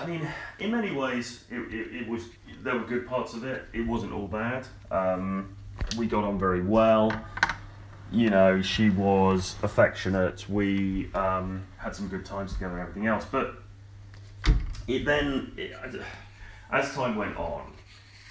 I 0.00 0.06
mean, 0.06 0.26
in 0.60 0.70
many 0.70 0.92
ways, 0.92 1.44
it, 1.50 1.58
it, 1.72 2.02
it, 2.02 2.08
was 2.08 2.24
there 2.62 2.74
were 2.74 2.84
good 2.84 3.06
parts 3.06 3.34
of 3.34 3.44
it. 3.44 3.64
It 3.72 3.86
wasn't 3.86 4.12
all 4.12 4.28
bad. 4.28 4.66
Um, 4.90 5.56
we 5.96 6.06
got 6.06 6.24
on 6.24 6.38
very 6.38 6.62
well. 6.62 7.12
You 8.10 8.30
know, 8.30 8.62
she 8.62 8.90
was 8.90 9.56
affectionate. 9.62 10.48
We 10.48 11.12
um, 11.14 11.64
had 11.76 11.94
some 11.94 12.08
good 12.08 12.24
times 12.24 12.54
together 12.54 12.74
and 12.78 12.82
everything 12.82 13.06
else. 13.06 13.26
But 13.30 13.54
it 14.86 15.04
then, 15.04 15.52
it, 15.56 15.72
as 16.70 16.94
time 16.94 17.16
went 17.16 17.36
on, 17.36 17.72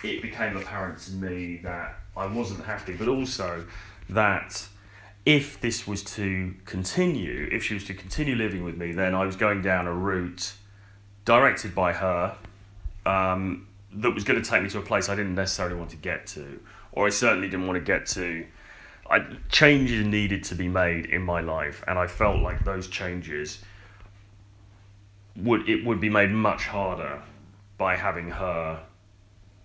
it 0.03 0.21
became 0.21 0.57
apparent 0.57 0.99
to 0.99 1.11
me 1.11 1.57
that 1.63 1.99
I 2.15 2.25
wasn't 2.25 2.65
happy, 2.65 2.93
but 2.93 3.07
also 3.07 3.65
that 4.09 4.67
if 5.25 5.59
this 5.59 5.85
was 5.85 6.03
to 6.03 6.55
continue, 6.65 7.49
if 7.51 7.63
she 7.63 7.73
was 7.73 7.83
to 7.85 7.93
continue 7.93 8.35
living 8.35 8.63
with 8.63 8.77
me, 8.77 8.93
then 8.93 9.13
I 9.13 9.25
was 9.25 9.35
going 9.35 9.61
down 9.61 9.85
a 9.85 9.93
route 9.93 10.53
directed 11.25 11.75
by 11.75 11.91
her 11.93 12.37
um, 13.05 13.67
that 13.91 14.11
was 14.11 14.23
going 14.23 14.41
to 14.41 14.49
take 14.49 14.63
me 14.63 14.69
to 14.69 14.79
a 14.79 14.81
place 14.81 15.09
I 15.09 15.15
didn't 15.15 15.35
necessarily 15.35 15.75
want 15.75 15.89
to 15.91 15.97
get 15.97 16.27
to, 16.27 16.59
or 16.93 17.07
I 17.07 17.09
certainly 17.09 17.49
didn't 17.49 17.67
want 17.67 17.77
to 17.77 17.83
get 17.83 18.05
to. 18.07 18.45
I, 19.09 19.25
changes 19.49 20.05
needed 20.05 20.43
to 20.45 20.55
be 20.55 20.67
made 20.67 21.05
in 21.05 21.21
my 21.21 21.41
life, 21.41 21.83
and 21.87 21.97
I 21.97 22.07
felt 22.07 22.41
like 22.41 22.63
those 22.65 22.87
changes 22.87 23.63
would 25.37 25.69
it 25.69 25.85
would 25.85 25.99
be 25.99 26.09
made 26.09 26.31
much 26.31 26.65
harder 26.65 27.21
by 27.77 27.95
having 27.95 28.29
her 28.31 28.83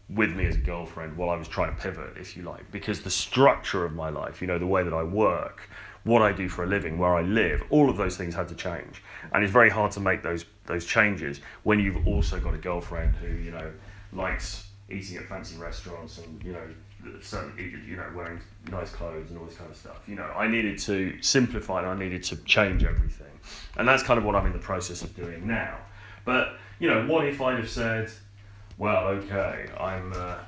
with 0.08 0.34
me 0.34 0.44
as 0.46 0.56
a 0.56 0.60
girlfriend 0.60 1.16
while 1.16 1.30
I 1.30 1.36
was 1.36 1.48
trying 1.48 1.74
to 1.74 1.80
pivot, 1.80 2.16
if 2.18 2.36
you 2.36 2.42
like, 2.42 2.70
because 2.70 3.00
the 3.00 3.10
structure 3.10 3.84
of 3.84 3.94
my 3.94 4.10
life, 4.10 4.40
you 4.40 4.46
know, 4.46 4.58
the 4.58 4.66
way 4.66 4.82
that 4.82 4.92
I 4.92 5.02
work, 5.02 5.68
what 6.04 6.20
I 6.20 6.32
do 6.32 6.48
for 6.48 6.64
a 6.64 6.66
living, 6.66 6.98
where 6.98 7.14
I 7.14 7.22
live, 7.22 7.62
all 7.70 7.88
of 7.88 7.96
those 7.96 8.16
things 8.16 8.34
had 8.34 8.48
to 8.48 8.54
change. 8.54 9.02
And 9.32 9.42
it's 9.42 9.52
very 9.52 9.70
hard 9.70 9.92
to 9.92 10.00
make 10.00 10.22
those 10.22 10.44
those 10.66 10.84
changes 10.86 11.40
when 11.64 11.80
you've 11.80 12.06
also 12.06 12.38
got 12.38 12.54
a 12.54 12.58
girlfriend 12.58 13.16
who, 13.16 13.28
you 13.28 13.50
know, 13.50 13.72
likes 14.12 14.68
eating 14.90 15.16
at 15.16 15.24
fancy 15.24 15.56
restaurants 15.56 16.18
and, 16.18 16.42
you 16.44 16.52
know, 16.52 16.68
certainly, 17.20 17.74
you 17.86 17.96
know, 17.96 18.06
wearing 18.14 18.40
nice 18.70 18.90
clothes 18.90 19.30
and 19.30 19.38
all 19.38 19.44
this 19.44 19.56
kind 19.56 19.70
of 19.70 19.76
stuff. 19.76 20.00
You 20.06 20.16
know, 20.16 20.30
I 20.36 20.48
needed 20.48 20.78
to 20.80 21.20
simplify 21.20 21.80
and 21.80 21.88
I 21.88 21.96
needed 21.96 22.22
to 22.24 22.36
change 22.44 22.84
everything. 22.84 23.26
And 23.76 23.88
that's 23.88 24.02
kind 24.02 24.18
of 24.18 24.24
what 24.24 24.34
I'm 24.34 24.46
in 24.46 24.52
the 24.52 24.58
process 24.58 25.02
of 25.02 25.14
doing 25.16 25.46
now. 25.46 25.78
But, 26.24 26.56
you 26.78 26.88
know, 26.88 27.06
what 27.06 27.26
if 27.26 27.40
I'd 27.40 27.58
have 27.58 27.70
said, 27.70 28.10
well, 28.78 29.08
okay, 29.08 29.66
I'm 29.78 30.12
uh, 30.14 30.38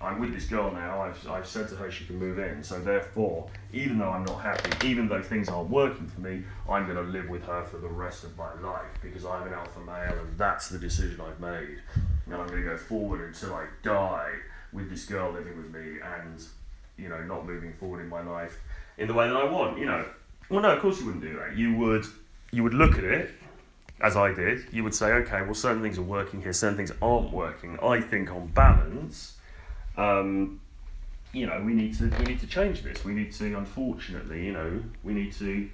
I'm 0.00 0.20
with 0.20 0.34
this 0.34 0.44
girl 0.44 0.70
now. 0.70 1.00
I've, 1.00 1.28
I've 1.28 1.46
said 1.46 1.68
to 1.70 1.76
her 1.76 1.90
she 1.90 2.04
can 2.04 2.16
move 2.16 2.38
in. 2.38 2.62
So 2.62 2.78
therefore, 2.78 3.48
even 3.72 3.98
though 3.98 4.10
I'm 4.10 4.24
not 4.24 4.42
happy, 4.42 4.86
even 4.86 5.08
though 5.08 5.22
things 5.22 5.48
aren't 5.48 5.70
working 5.70 6.06
for 6.06 6.20
me, 6.20 6.44
I'm 6.68 6.84
going 6.84 6.96
to 6.96 7.10
live 7.10 7.30
with 7.30 7.42
her 7.44 7.64
for 7.64 7.78
the 7.78 7.88
rest 7.88 8.22
of 8.22 8.36
my 8.36 8.52
life 8.60 8.86
because 9.02 9.24
I'm 9.24 9.46
an 9.46 9.54
alpha 9.54 9.80
male 9.80 10.18
and 10.18 10.36
that's 10.36 10.68
the 10.68 10.78
decision 10.78 11.20
I've 11.20 11.40
made. 11.40 11.80
And 12.26 12.34
I'm 12.34 12.46
going 12.46 12.62
to 12.62 12.68
go 12.68 12.76
forward 12.76 13.26
until 13.26 13.54
I 13.54 13.66
die 13.82 14.32
with 14.76 14.88
this 14.90 15.06
girl 15.06 15.32
living 15.32 15.56
with 15.56 15.72
me 15.72 15.98
and, 16.00 16.40
you 16.96 17.08
know, 17.08 17.22
not 17.24 17.46
moving 17.46 17.72
forward 17.72 18.00
in 18.02 18.08
my 18.08 18.22
life 18.22 18.60
in 18.98 19.08
the 19.08 19.14
way 19.14 19.26
that 19.26 19.36
I 19.36 19.44
want. 19.44 19.78
You 19.78 19.86
know, 19.86 20.04
well, 20.48 20.60
no, 20.60 20.70
of 20.70 20.80
course 20.80 21.00
you 21.00 21.06
wouldn't 21.06 21.24
do 21.24 21.36
that. 21.38 21.56
You 21.56 21.74
would, 21.76 22.04
you 22.52 22.62
would 22.62 22.74
look 22.74 22.96
at 22.98 23.04
it 23.04 23.30
as 24.00 24.16
I 24.16 24.32
did. 24.32 24.66
You 24.72 24.84
would 24.84 24.94
say, 24.94 25.06
okay, 25.06 25.42
well, 25.42 25.54
certain 25.54 25.82
things 25.82 25.98
are 25.98 26.02
working 26.02 26.42
here, 26.42 26.52
certain 26.52 26.76
things 26.76 26.92
aren't 27.02 27.32
working. 27.32 27.78
I 27.82 28.00
think 28.00 28.30
on 28.30 28.46
balance 28.48 29.36
um, 29.96 30.60
you 31.32 31.46
know, 31.46 31.60
we 31.64 31.72
need 31.72 31.96
to 31.98 32.10
we 32.18 32.24
need 32.24 32.40
to 32.40 32.46
change 32.46 32.82
this. 32.82 33.04
We 33.04 33.14
need 33.14 33.32
to, 33.32 33.56
unfortunately, 33.56 34.44
you 34.44 34.52
know, 34.52 34.82
we 35.02 35.12
need 35.12 35.32
to 35.34 35.68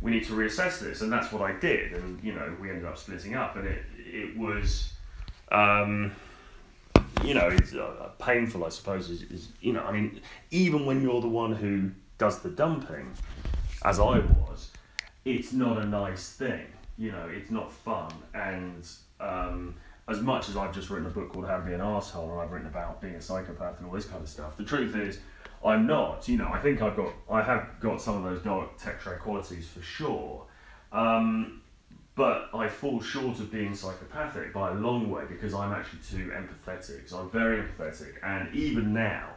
we 0.00 0.10
need 0.10 0.24
to 0.24 0.32
reassess 0.32 0.80
this, 0.80 1.00
and 1.00 1.12
that's 1.12 1.32
what 1.32 1.42
I 1.42 1.52
did. 1.58 1.92
And 1.92 2.22
you 2.22 2.32
know, 2.32 2.54
we 2.60 2.68
ended 2.68 2.84
up 2.84 2.98
splitting 2.98 3.34
up, 3.34 3.56
and 3.56 3.66
it 3.66 3.84
it 3.98 4.36
was. 4.36 4.92
Um, 5.50 6.12
you 7.24 7.34
know, 7.34 7.48
it's 7.48 7.74
uh, 7.74 8.10
painful, 8.18 8.64
I 8.64 8.68
suppose. 8.68 9.10
Is, 9.10 9.22
is 9.22 9.48
you 9.60 9.72
know, 9.72 9.82
I 9.82 9.92
mean, 9.92 10.20
even 10.50 10.86
when 10.86 11.02
you're 11.02 11.20
the 11.20 11.28
one 11.28 11.52
who 11.52 11.90
does 12.18 12.40
the 12.40 12.50
dumping, 12.50 13.12
as 13.84 13.98
I 13.98 14.18
was, 14.18 14.70
it's 15.24 15.52
not 15.52 15.78
a 15.78 15.86
nice 15.86 16.30
thing. 16.32 16.66
You 16.98 17.12
know, 17.12 17.28
it's 17.30 17.50
not 17.50 17.72
fun, 17.72 18.12
and 18.34 18.88
um, 19.20 19.74
as 20.08 20.20
much 20.20 20.48
as 20.48 20.56
I've 20.56 20.74
just 20.74 20.88
written 20.88 21.06
a 21.06 21.10
book 21.10 21.32
called 21.32 21.46
How 21.46 21.58
to 21.58 21.64
Be 21.64 21.72
an 21.72 21.80
Asshole 21.80 22.30
and 22.32 22.40
I've 22.40 22.52
written 22.52 22.68
about 22.68 23.00
being 23.00 23.14
a 23.14 23.20
psychopath 23.20 23.78
and 23.78 23.86
all 23.86 23.92
this 23.92 24.06
kind 24.06 24.22
of 24.22 24.28
stuff, 24.28 24.56
the 24.56 24.64
truth 24.64 24.94
is 24.94 25.18
I'm 25.64 25.86
not. 25.86 26.28
You 26.28 26.38
know, 26.38 26.48
I 26.48 26.60
think 26.60 26.80
I've 26.80 26.96
got 26.96 27.12
I 27.30 27.42
have 27.42 27.80
got 27.80 28.00
some 28.00 28.16
of 28.16 28.22
those 28.24 28.42
dark 28.42 28.78
tetrad 28.78 29.20
qualities 29.20 29.68
for 29.68 29.82
sure. 29.82 30.46
Um, 30.92 31.62
but 32.16 32.48
I 32.54 32.68
fall 32.68 33.00
short 33.00 33.38
of 33.38 33.52
being 33.52 33.74
psychopathic 33.74 34.52
by 34.52 34.70
a 34.70 34.74
long 34.74 35.10
way 35.10 35.24
because 35.28 35.54
I'm 35.54 35.72
actually 35.72 36.00
too 36.00 36.32
empathetic. 36.32 37.08
So 37.08 37.18
I'm 37.18 37.30
very 37.30 37.62
empathetic, 37.62 38.14
and 38.22 38.52
even 38.54 38.92
now, 38.92 39.28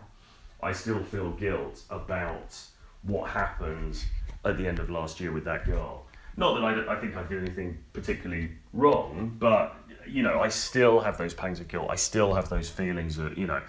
I 0.64 0.72
still 0.72 1.04
feel 1.04 1.32
guilt 1.32 1.84
about 1.90 2.58
what 3.04 3.30
happened 3.30 4.04
at 4.46 4.58
the 4.58 4.68
end 4.68 4.80
of 4.80 4.90
last 4.90 5.20
year 5.20 5.32
with 5.32 5.46
that 5.46 5.66
girl. 5.66 6.06
Not 6.38 6.56
that 6.56 6.64
I, 6.64 6.96
I 6.96 7.00
think 7.02 7.18
I 7.18 7.24
did 7.24 7.44
anything 7.44 7.78
particularly 7.92 8.52
wrong, 8.74 9.36
but 9.38 9.76
you 10.08 10.24
know, 10.24 10.40
I 10.40 10.48
still 10.50 11.02
have 11.02 11.18
those 11.18 11.34
pangs 11.34 11.60
of 11.60 11.68
guilt. 11.68 11.88
I 11.90 11.96
still 11.96 12.34
have 12.34 12.50
those 12.50 12.70
feelings 12.70 13.18
of, 13.18 13.38
you 13.38 13.46
know, 13.46 13.62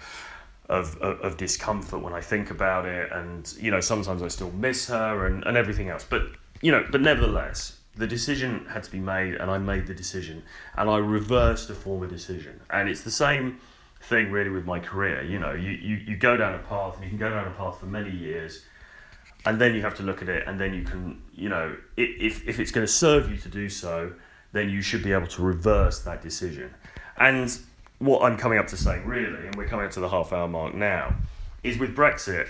of, 0.69 0.95
of, 0.97 1.19
of, 1.19 1.37
discomfort 1.37 2.01
when 2.01 2.13
I 2.13 2.21
think 2.21 2.49
about 2.49 2.85
it. 2.85 3.11
And, 3.11 3.53
you 3.59 3.71
know, 3.71 3.81
sometimes 3.81 4.23
I 4.23 4.29
still 4.29 4.51
miss 4.51 4.87
her 4.87 5.27
and, 5.27 5.43
and 5.43 5.57
everything 5.57 5.89
else. 5.89 6.05
But, 6.09 6.23
you 6.61 6.71
know, 6.71 6.85
but 6.89 7.01
nevertheless, 7.01 7.77
the 7.95 8.07
decision 8.07 8.65
had 8.69 8.83
to 8.83 8.91
be 8.91 8.99
made 8.99 9.35
and 9.35 9.51
I 9.51 9.57
made 9.57 9.87
the 9.87 9.93
decision 9.93 10.43
and 10.77 10.89
I 10.89 10.97
reversed 10.97 11.69
a 11.69 11.75
former 11.75 12.07
decision. 12.07 12.59
And 12.69 12.89
it's 12.89 13.01
the 13.01 13.11
same 13.11 13.59
thing 14.01 14.31
really 14.31 14.49
with 14.49 14.65
my 14.65 14.79
career. 14.79 15.23
You 15.23 15.39
know, 15.39 15.53
you, 15.53 15.71
you, 15.71 15.95
you 15.97 16.15
go 16.15 16.37
down 16.37 16.55
a 16.55 16.59
path 16.59 16.95
and 16.95 17.03
you 17.03 17.09
can 17.09 17.19
go 17.19 17.29
down 17.29 17.47
a 17.47 17.51
path 17.51 17.79
for 17.79 17.85
many 17.85 18.11
years 18.11 18.63
and 19.45 19.59
then 19.59 19.75
you 19.75 19.81
have 19.81 19.95
to 19.95 20.03
look 20.03 20.21
at 20.21 20.29
it 20.29 20.47
and 20.47 20.59
then 20.59 20.73
you 20.73 20.83
can, 20.83 21.21
you 21.33 21.49
know, 21.49 21.75
if, 21.97 22.47
if 22.47 22.59
it's 22.59 22.71
going 22.71 22.85
to 22.85 22.91
serve 22.91 23.29
you 23.29 23.37
to 23.37 23.49
do 23.49 23.69
so, 23.69 24.13
then 24.53 24.69
you 24.69 24.81
should 24.81 25.03
be 25.03 25.11
able 25.11 25.27
to 25.27 25.41
reverse 25.41 25.99
that 25.99 26.21
decision. 26.21 26.73
And 27.17 27.57
what 27.99 28.23
I'm 28.23 28.37
coming 28.37 28.57
up 28.57 28.67
to 28.67 28.77
say, 28.77 28.99
really, 29.05 29.47
and 29.47 29.55
we're 29.55 29.67
coming 29.67 29.85
up 29.85 29.91
to 29.91 29.99
the 29.99 30.09
half 30.09 30.33
hour 30.33 30.47
mark 30.47 30.73
now, 30.73 31.15
is 31.63 31.77
with 31.77 31.95
Brexit, 31.95 32.49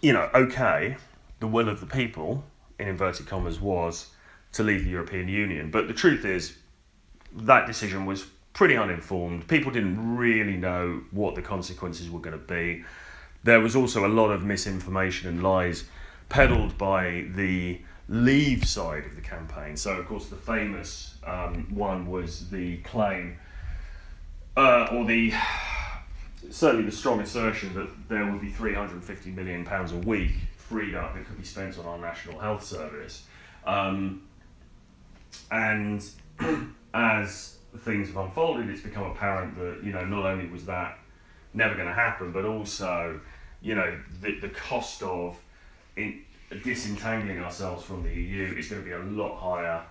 you 0.00 0.12
know, 0.12 0.30
okay, 0.34 0.96
the 1.40 1.46
will 1.46 1.68
of 1.68 1.80
the 1.80 1.86
people, 1.86 2.44
in 2.78 2.88
inverted 2.88 3.26
commas, 3.26 3.60
was 3.60 4.11
to 4.52 4.62
leave 4.62 4.84
the 4.84 4.90
European 4.90 5.28
Union. 5.28 5.70
But 5.70 5.88
the 5.88 5.94
truth 5.94 6.24
is, 6.24 6.56
that 7.34 7.66
decision 7.66 8.06
was 8.06 8.26
pretty 8.52 8.76
uninformed. 8.76 9.48
People 9.48 9.72
didn't 9.72 10.16
really 10.16 10.56
know 10.56 11.02
what 11.10 11.34
the 11.34 11.42
consequences 11.42 12.10
were 12.10 12.20
going 12.20 12.38
to 12.38 12.46
be. 12.46 12.84
There 13.44 13.60
was 13.60 13.74
also 13.74 14.06
a 14.06 14.08
lot 14.08 14.30
of 14.30 14.42
misinformation 14.42 15.28
and 15.28 15.42
lies 15.42 15.84
peddled 16.28 16.76
by 16.78 17.26
the 17.34 17.80
leave 18.08 18.66
side 18.66 19.04
of 19.06 19.16
the 19.16 19.22
campaign. 19.22 19.76
So, 19.76 19.92
of 19.92 20.06
course, 20.06 20.26
the 20.26 20.36
famous 20.36 21.14
um, 21.26 21.66
one 21.74 22.06
was 22.06 22.50
the 22.50 22.76
claim, 22.78 23.38
uh, 24.56 24.88
or 24.92 25.04
the 25.04 25.32
certainly 26.50 26.84
the 26.84 26.92
strong 26.92 27.20
assertion 27.20 27.72
that 27.74 27.88
there 28.08 28.30
would 28.30 28.40
be 28.40 28.50
350 28.50 29.30
million 29.30 29.64
pounds 29.64 29.92
a 29.92 29.96
week 29.96 30.32
freed 30.56 30.94
up 30.94 31.14
that 31.14 31.26
could 31.26 31.38
be 31.38 31.44
spent 31.44 31.78
on 31.78 31.86
our 31.86 31.98
national 31.98 32.38
health 32.38 32.64
service. 32.64 33.24
Um, 33.64 34.22
and 35.50 36.04
as 36.94 37.56
things 37.78 38.08
have 38.08 38.16
unfolded, 38.16 38.68
it's 38.68 38.82
become 38.82 39.10
apparent 39.10 39.56
that 39.56 39.80
you 39.82 39.92
know 39.92 40.04
not 40.04 40.24
only 40.24 40.48
was 40.48 40.64
that 40.66 40.98
never 41.54 41.74
going 41.74 41.88
to 41.88 41.94
happen, 41.94 42.32
but 42.32 42.44
also 42.44 43.20
you 43.60 43.74
know 43.74 43.98
the 44.20 44.38
the 44.40 44.48
cost 44.48 45.02
of 45.02 45.38
in, 45.96 46.22
disentangling 46.62 47.40
ourselves 47.40 47.84
from 47.84 48.02
the 48.02 48.10
EU 48.10 48.54
is 48.56 48.68
going 48.68 48.82
to 48.82 48.86
be 48.86 48.94
a 48.94 48.98
lot 48.98 49.38
higher 49.38 49.82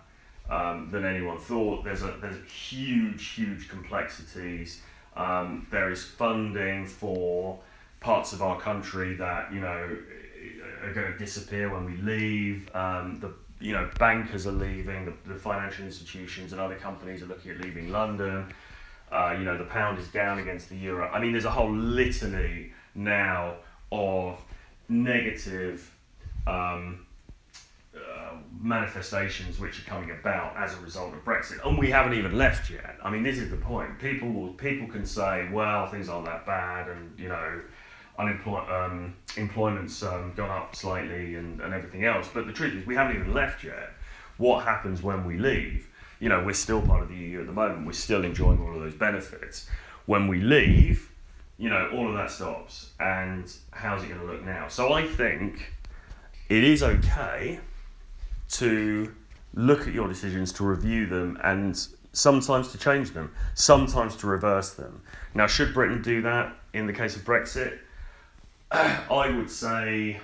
um, 0.50 0.90
than 0.92 1.06
anyone 1.06 1.38
thought. 1.38 1.84
There's 1.84 2.04
a 2.04 2.16
there's 2.22 2.38
huge 2.50 3.30
huge 3.30 3.70
complexities. 3.70 4.82
Um, 5.16 5.68
there 5.72 5.92
is 5.92 6.04
funding 6.04 6.86
for 6.86 7.60
parts 8.00 8.34
of 8.34 8.42
our 8.42 8.60
country 8.60 9.16
that 9.16 9.54
you 9.54 9.60
know 9.60 9.98
are 10.84 10.94
going 10.94 11.12
to 11.12 11.18
disappear 11.18 11.74
when 11.74 11.86
we 11.86 11.98
leave. 11.98 12.70
Um, 12.76 13.20
the 13.20 13.34
you 13.62 13.74
know 13.74 13.90
bankers 14.00 14.48
are 14.48 14.52
leaving. 14.52 15.06
The, 15.06 15.34
the 15.34 15.40
financial 15.40 15.86
institutions 15.86 16.52
and 16.52 16.60
other 16.60 16.76
companies 16.76 17.22
are 17.22 17.28
looking 17.28 17.52
at 17.52 17.62
leaving 17.62 17.92
London. 17.92 18.54
Uh, 19.12 19.36
you 19.38 19.44
know 19.44 19.58
the 19.58 19.66
pound 19.66 20.00
is 20.00 20.08
down 20.08 20.40
against 20.40 20.70
the 20.70 20.76
euro. 20.76 21.10
I 21.10 21.20
mean, 21.20 21.32
there's 21.32 21.46
a 21.46 21.52
whole 21.52 21.72
litany 21.72 22.72
now 22.96 23.56
of 23.92 24.42
negative 24.90 25.94
um, 26.48 27.06
uh, 27.96 28.36
manifestations 28.60 29.60
which 29.60 29.80
are 29.80 29.90
coming 29.90 30.12
about 30.12 30.56
as 30.58 30.74
a 30.74 30.78
result 30.82 31.14
of 31.14 31.24
Brexit, 31.24 31.66
and 31.66 31.78
we 31.78 31.90
haven't 31.90 32.14
even 32.14 32.38
left 32.38 32.70
yet. 32.70 32.98
I 33.04 33.10
mean, 33.10 33.24
this 33.24 33.38
is 33.38 33.50
the 33.50 33.58
point. 33.58 34.00
People 34.00 34.30
will, 34.30 34.54
people 34.54 34.88
can 34.88 35.06
say, 35.06 35.50
"Well, 35.52 35.88
things 35.88 36.10
aren't 36.10 36.26
that 36.26 36.46
bad," 36.46 36.88
and 36.88 37.18
you 37.20 37.28
know, 37.28 37.62
unemployment 38.22 38.72
um, 38.72 39.16
employment's 39.38 40.04
um, 40.04 40.34
gone 40.36 40.50
up 40.50 40.76
slightly, 40.76 41.36
and, 41.36 41.60
and 41.62 41.74
everything 41.74 42.06
else. 42.06 42.30
But 42.34 42.48
the 42.48 42.54
truth 42.54 42.74
is, 42.74 42.86
we 42.86 42.96
haven't 42.96 43.16
even 43.16 43.34
left 43.34 43.64
yet. 43.64 43.92
What 44.38 44.64
happens 44.64 45.02
when 45.02 45.26
we 45.26 45.38
leave? 45.38 45.90
You 46.20 46.30
know, 46.30 46.44
we're 46.44 46.54
still 46.54 46.82
part 46.82 47.02
of 47.02 47.10
the 47.10 47.16
EU 47.16 47.42
at 47.42 47.48
the 47.48 47.54
moment. 47.54 47.86
We're 47.86 47.94
still 47.94 48.24
enjoying 48.24 48.62
all 48.62 48.76
of 48.76 48.82
those 48.82 48.94
benefits. 48.94 49.68
When 50.06 50.28
we 50.28 50.40
leave, 50.40 51.12
you 51.58 51.70
know, 51.70 51.90
all 51.94 52.08
of 52.08 52.16
that 52.16 52.32
stops. 52.32 52.92
And 53.00 53.52
how's 53.72 54.04
it 54.04 54.10
going 54.10 54.22
to 54.22 54.26
look 54.26 54.44
now? 54.44 54.68
So 54.68 54.94
I 54.94 55.08
think 55.08 55.74
it 56.50 56.64
is 56.64 56.84
okay 56.84 57.60
to 58.54 59.14
look 59.54 59.88
at 59.88 59.94
your 59.94 60.08
decisions, 60.08 60.52
to 60.54 60.64
review 60.64 61.08
them, 61.08 61.40
and 61.44 61.88
sometimes 62.14 62.72
to 62.72 62.78
change 62.78 63.12
them, 63.12 63.32
sometimes 63.56 64.16
to 64.18 64.28
reverse 64.28 64.72
them. 64.72 65.02
Now, 65.34 65.48
should 65.48 65.74
Britain 65.74 66.02
do 66.02 66.22
that 66.24 66.56
in 66.74 66.88
the 66.88 66.94
case 66.94 67.16
of 67.16 67.24
Brexit? 67.24 67.80
I 69.12 69.30
would 69.36 69.50
say, 69.50 70.22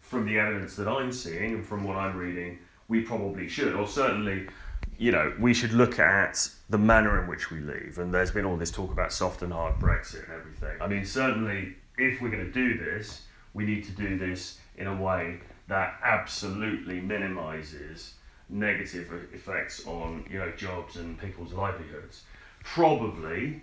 from 0.00 0.24
the 0.24 0.38
evidence 0.38 0.76
that 0.76 0.88
I'm 0.88 1.12
seeing 1.12 1.54
and 1.54 1.66
from 1.66 1.84
what 1.84 1.96
I'm 1.96 2.16
reading, 2.16 2.58
we 2.88 3.02
probably 3.02 3.48
should, 3.48 3.74
or 3.74 3.86
certainly, 3.86 4.48
you 4.96 5.12
know, 5.12 5.34
we 5.38 5.52
should 5.52 5.72
look 5.72 5.98
at 5.98 6.48
the 6.70 6.78
manner 6.78 7.20
in 7.20 7.28
which 7.28 7.50
we 7.50 7.60
leave. 7.60 7.98
And 7.98 8.14
there's 8.14 8.30
been 8.30 8.46
all 8.46 8.56
this 8.56 8.70
talk 8.70 8.92
about 8.92 9.12
soft 9.12 9.42
and 9.42 9.52
hard 9.52 9.74
Brexit 9.76 10.24
and 10.24 10.32
everything. 10.32 10.80
I 10.80 10.86
mean, 10.86 11.04
certainly, 11.04 11.74
if 11.98 12.22
we're 12.22 12.30
going 12.30 12.46
to 12.46 12.52
do 12.52 12.78
this, 12.78 13.22
we 13.52 13.66
need 13.66 13.84
to 13.84 13.92
do 13.92 14.16
this 14.16 14.58
in 14.78 14.86
a 14.86 14.96
way 14.96 15.40
that 15.68 15.98
absolutely 16.02 16.98
minimises 17.00 18.14
negative 18.48 19.28
effects 19.32 19.86
on 19.86 20.26
you 20.30 20.38
know 20.38 20.50
jobs 20.56 20.96
and 20.96 21.18
people's 21.18 21.52
livelihoods. 21.52 22.22
Probably, 22.64 23.60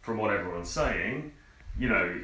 from 0.00 0.18
what 0.18 0.32
everyone's 0.32 0.70
saying, 0.70 1.32
you 1.78 1.88
know 1.88 2.20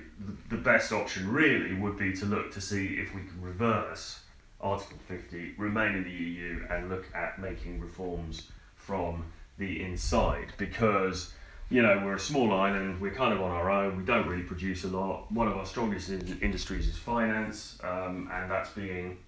the, 0.50 0.56
best 0.56 0.92
option 0.92 1.30
really 1.30 1.74
would 1.74 1.96
be 1.96 2.12
to 2.12 2.26
look 2.26 2.52
to 2.52 2.60
see 2.60 2.98
if 2.98 3.14
we 3.14 3.22
can 3.22 3.40
reverse 3.40 4.20
Article 4.60 4.98
50, 5.06 5.54
remain 5.56 5.94
in 5.94 6.04
the 6.04 6.10
EU, 6.10 6.66
and 6.68 6.88
look 6.88 7.06
at 7.14 7.40
making 7.40 7.80
reforms 7.80 8.50
from 8.76 9.24
the 9.56 9.82
inside 9.82 10.52
because 10.56 11.32
you 11.70 11.82
know, 11.82 12.00
we're 12.02 12.14
a 12.14 12.20
small 12.20 12.52
island, 12.54 13.00
we're 13.00 13.14
kind 13.14 13.32
of 13.32 13.42
on 13.42 13.50
our 13.50 13.70
own, 13.70 13.96
we 13.96 14.02
don't 14.02 14.26
really 14.26 14.42
produce 14.42 14.84
a 14.84 14.88
lot. 14.88 15.30
One 15.30 15.48
of 15.48 15.56
our 15.56 15.66
strongest 15.66 16.08
in- 16.08 16.38
industries 16.40 16.88
is 16.88 16.96
finance, 16.96 17.78
um, 17.84 18.30
and 18.32 18.50
that's 18.50 18.70
being 18.70 19.18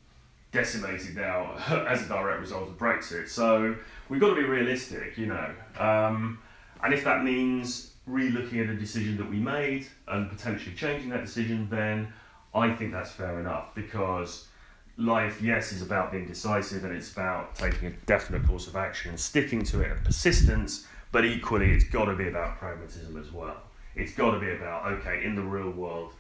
decimated 0.50 1.16
now 1.16 1.52
as 1.88 2.02
a 2.02 2.08
direct 2.08 2.40
result 2.40 2.68
of 2.68 2.78
Brexit. 2.78 3.28
So 3.28 3.76
we've 4.08 4.20
got 4.20 4.30
to 4.30 4.36
be 4.36 4.44
realistic, 4.44 5.18
you 5.18 5.26
know. 5.26 5.50
Um, 5.78 6.38
and 6.82 6.94
if 6.94 7.04
that 7.04 7.22
means 7.24 7.89
re 8.10 8.30
looking 8.30 8.60
at 8.60 8.68
a 8.68 8.74
decision 8.74 9.16
that 9.18 9.28
we 9.28 9.38
made 9.38 9.86
and 10.08 10.28
potentially 10.30 10.74
changing 10.74 11.10
that 11.10 11.24
decision, 11.24 11.68
then 11.70 12.12
I 12.54 12.74
think 12.74 12.92
that's 12.92 13.10
fair 13.10 13.40
enough 13.40 13.74
because 13.74 14.48
life, 14.96 15.40
yes, 15.40 15.72
is 15.72 15.82
about 15.82 16.12
being 16.12 16.26
decisive 16.26 16.84
and 16.84 16.94
it's 16.94 17.12
about 17.12 17.54
taking 17.54 17.88
a 17.88 17.92
definite 18.06 18.46
course 18.46 18.66
of 18.66 18.76
action, 18.76 19.10
and 19.10 19.20
sticking 19.20 19.62
to 19.64 19.80
it, 19.80 19.90
and 19.90 20.04
persistence 20.04 20.86
but 21.12 21.24
equally, 21.24 21.72
it's 21.72 21.84
got 21.84 22.04
to 22.04 22.14
be 22.14 22.28
about 22.28 22.58
pragmatism 22.58 23.16
as 23.20 23.32
well. 23.32 23.56
It's 23.96 24.12
got 24.12 24.32
to 24.32 24.40
be 24.40 24.50
about, 24.52 24.92
okay, 24.92 25.24
in 25.24 25.34
the 25.34 25.42
real 25.42 25.70
world, 25.70 26.14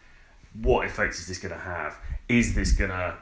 what 0.60 0.84
effects 0.84 1.20
is 1.20 1.28
this 1.28 1.38
going 1.38 1.54
to 1.54 1.60
have? 1.60 1.96
Is 2.28 2.54
this 2.54 2.72
going 2.72 2.90
to, 2.90 3.14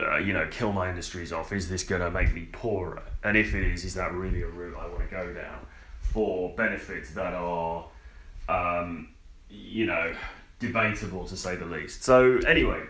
uh, 0.00 0.18
you 0.18 0.32
know, 0.32 0.46
kill 0.50 0.72
my 0.72 0.88
industries 0.88 1.32
off? 1.32 1.52
Is 1.52 1.68
this 1.68 1.82
going 1.82 2.00
to 2.00 2.10
make 2.10 2.32
me 2.32 2.48
poorer? 2.52 3.02
And 3.24 3.36
if 3.36 3.54
it 3.54 3.64
is, 3.64 3.84
is 3.84 3.94
that 3.94 4.12
really 4.12 4.42
a 4.42 4.46
route 4.46 4.76
I 4.78 4.86
want 4.86 5.00
to 5.00 5.06
go 5.06 5.32
down 5.32 5.66
for 6.12 6.54
benefits 6.56 7.10
that 7.12 7.32
are, 7.34 7.86
um, 8.48 9.08
you 9.48 9.86
know, 9.86 10.12
debatable 10.58 11.26
to 11.26 11.36
say 11.36 11.56
the 11.56 11.64
least? 11.64 12.04
So, 12.04 12.38
anyway, 12.46 12.82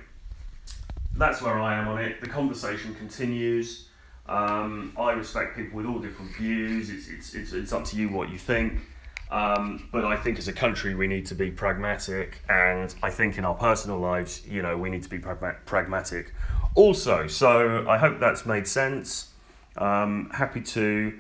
that's 1.16 1.40
where 1.40 1.58
I 1.58 1.76
am 1.76 1.88
on 1.88 1.98
it. 1.98 2.20
The 2.20 2.28
conversation 2.28 2.94
continues. 2.94 3.88
Um, 4.26 4.92
I 4.98 5.12
respect 5.12 5.56
people 5.56 5.76
with 5.76 5.86
all 5.86 5.98
different 5.98 6.34
views. 6.36 6.90
It's, 6.90 7.08
it's, 7.08 7.34
it's, 7.34 7.52
it's 7.52 7.72
up 7.72 7.84
to 7.86 7.96
you 7.96 8.08
what 8.08 8.30
you 8.30 8.38
think. 8.38 8.80
Um, 9.30 9.88
but 9.90 10.04
I 10.04 10.16
think 10.16 10.38
as 10.38 10.48
a 10.48 10.52
country 10.52 10.94
we 10.94 11.06
need 11.06 11.24
to 11.26 11.34
be 11.34 11.50
pragmatic, 11.50 12.42
and 12.50 12.94
I 13.02 13.10
think 13.10 13.38
in 13.38 13.46
our 13.46 13.54
personal 13.54 13.98
lives, 13.98 14.46
you 14.46 14.60
know, 14.60 14.76
we 14.76 14.90
need 14.90 15.02
to 15.04 15.08
be 15.08 15.18
pragma- 15.18 15.56
pragmatic 15.64 16.34
also. 16.74 17.26
So 17.26 17.88
I 17.88 17.96
hope 17.96 18.20
that's 18.20 18.44
made 18.44 18.68
sense. 18.68 19.30
Um, 19.78 20.30
happy 20.34 20.60
to 20.60 21.18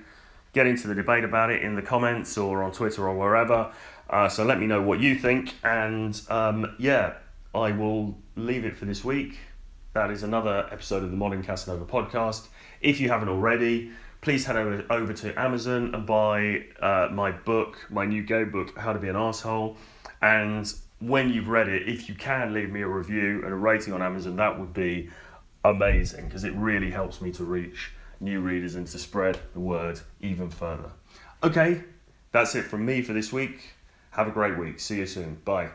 get 0.52 0.66
into 0.66 0.86
the 0.86 0.94
debate 0.94 1.24
about 1.24 1.50
it 1.50 1.62
in 1.62 1.74
the 1.74 1.82
comments 1.82 2.36
or 2.36 2.62
on 2.62 2.72
Twitter 2.72 3.08
or 3.08 3.16
wherever. 3.16 3.72
Uh, 4.08 4.28
so 4.28 4.44
let 4.44 4.60
me 4.60 4.66
know 4.66 4.82
what 4.82 5.00
you 5.00 5.14
think, 5.14 5.54
and 5.64 6.20
um, 6.28 6.74
yeah, 6.78 7.14
I 7.54 7.72
will 7.72 8.18
leave 8.36 8.64
it 8.64 8.76
for 8.76 8.84
this 8.84 9.02
week. 9.04 9.38
That 9.94 10.10
is 10.10 10.22
another 10.22 10.68
episode 10.70 11.02
of 11.02 11.10
the 11.10 11.16
Modern 11.16 11.42
Casanova 11.42 11.84
podcast. 11.84 12.48
If 12.80 13.00
you 13.00 13.08
haven't 13.08 13.28
already, 13.28 13.92
please 14.20 14.44
head 14.44 14.56
over, 14.56 14.84
over 14.90 15.12
to 15.12 15.38
Amazon 15.40 15.94
and 15.94 16.06
buy 16.06 16.64
uh, 16.80 17.08
my 17.12 17.30
book, 17.30 17.78
my 17.90 18.04
new 18.04 18.22
go 18.22 18.44
book, 18.44 18.76
How 18.78 18.92
to 18.92 18.98
Be 18.98 19.08
an 19.08 19.16
Asshole. 19.16 19.76
And 20.20 20.72
when 21.00 21.32
you've 21.32 21.48
read 21.48 21.68
it, 21.68 21.88
if 21.88 22.08
you 22.08 22.14
can 22.14 22.52
leave 22.52 22.70
me 22.70 22.82
a 22.82 22.88
review 22.88 23.42
and 23.44 23.52
a 23.52 23.56
rating 23.56 23.92
on 23.92 24.02
Amazon, 24.02 24.36
that 24.36 24.58
would 24.58 24.72
be 24.72 25.10
amazing 25.64 26.26
because 26.26 26.44
it 26.44 26.54
really 26.54 26.90
helps 26.90 27.20
me 27.20 27.32
to 27.32 27.44
reach 27.44 27.92
new 28.22 28.40
readers 28.40 28.74
and 28.74 28.86
to 28.86 28.98
spread 28.98 29.38
the 29.52 29.60
word 29.60 30.00
even 30.20 30.48
further. 30.48 30.90
Okay, 31.42 31.82
that's 32.30 32.54
it 32.54 32.62
from 32.62 32.86
me 32.86 33.02
for 33.02 33.12
this 33.12 33.32
week. 33.32 33.74
Have 34.12 34.28
a 34.28 34.30
great 34.30 34.56
week. 34.56 34.78
See 34.80 34.98
you 34.98 35.06
soon. 35.06 35.40
Bye. 35.44 35.70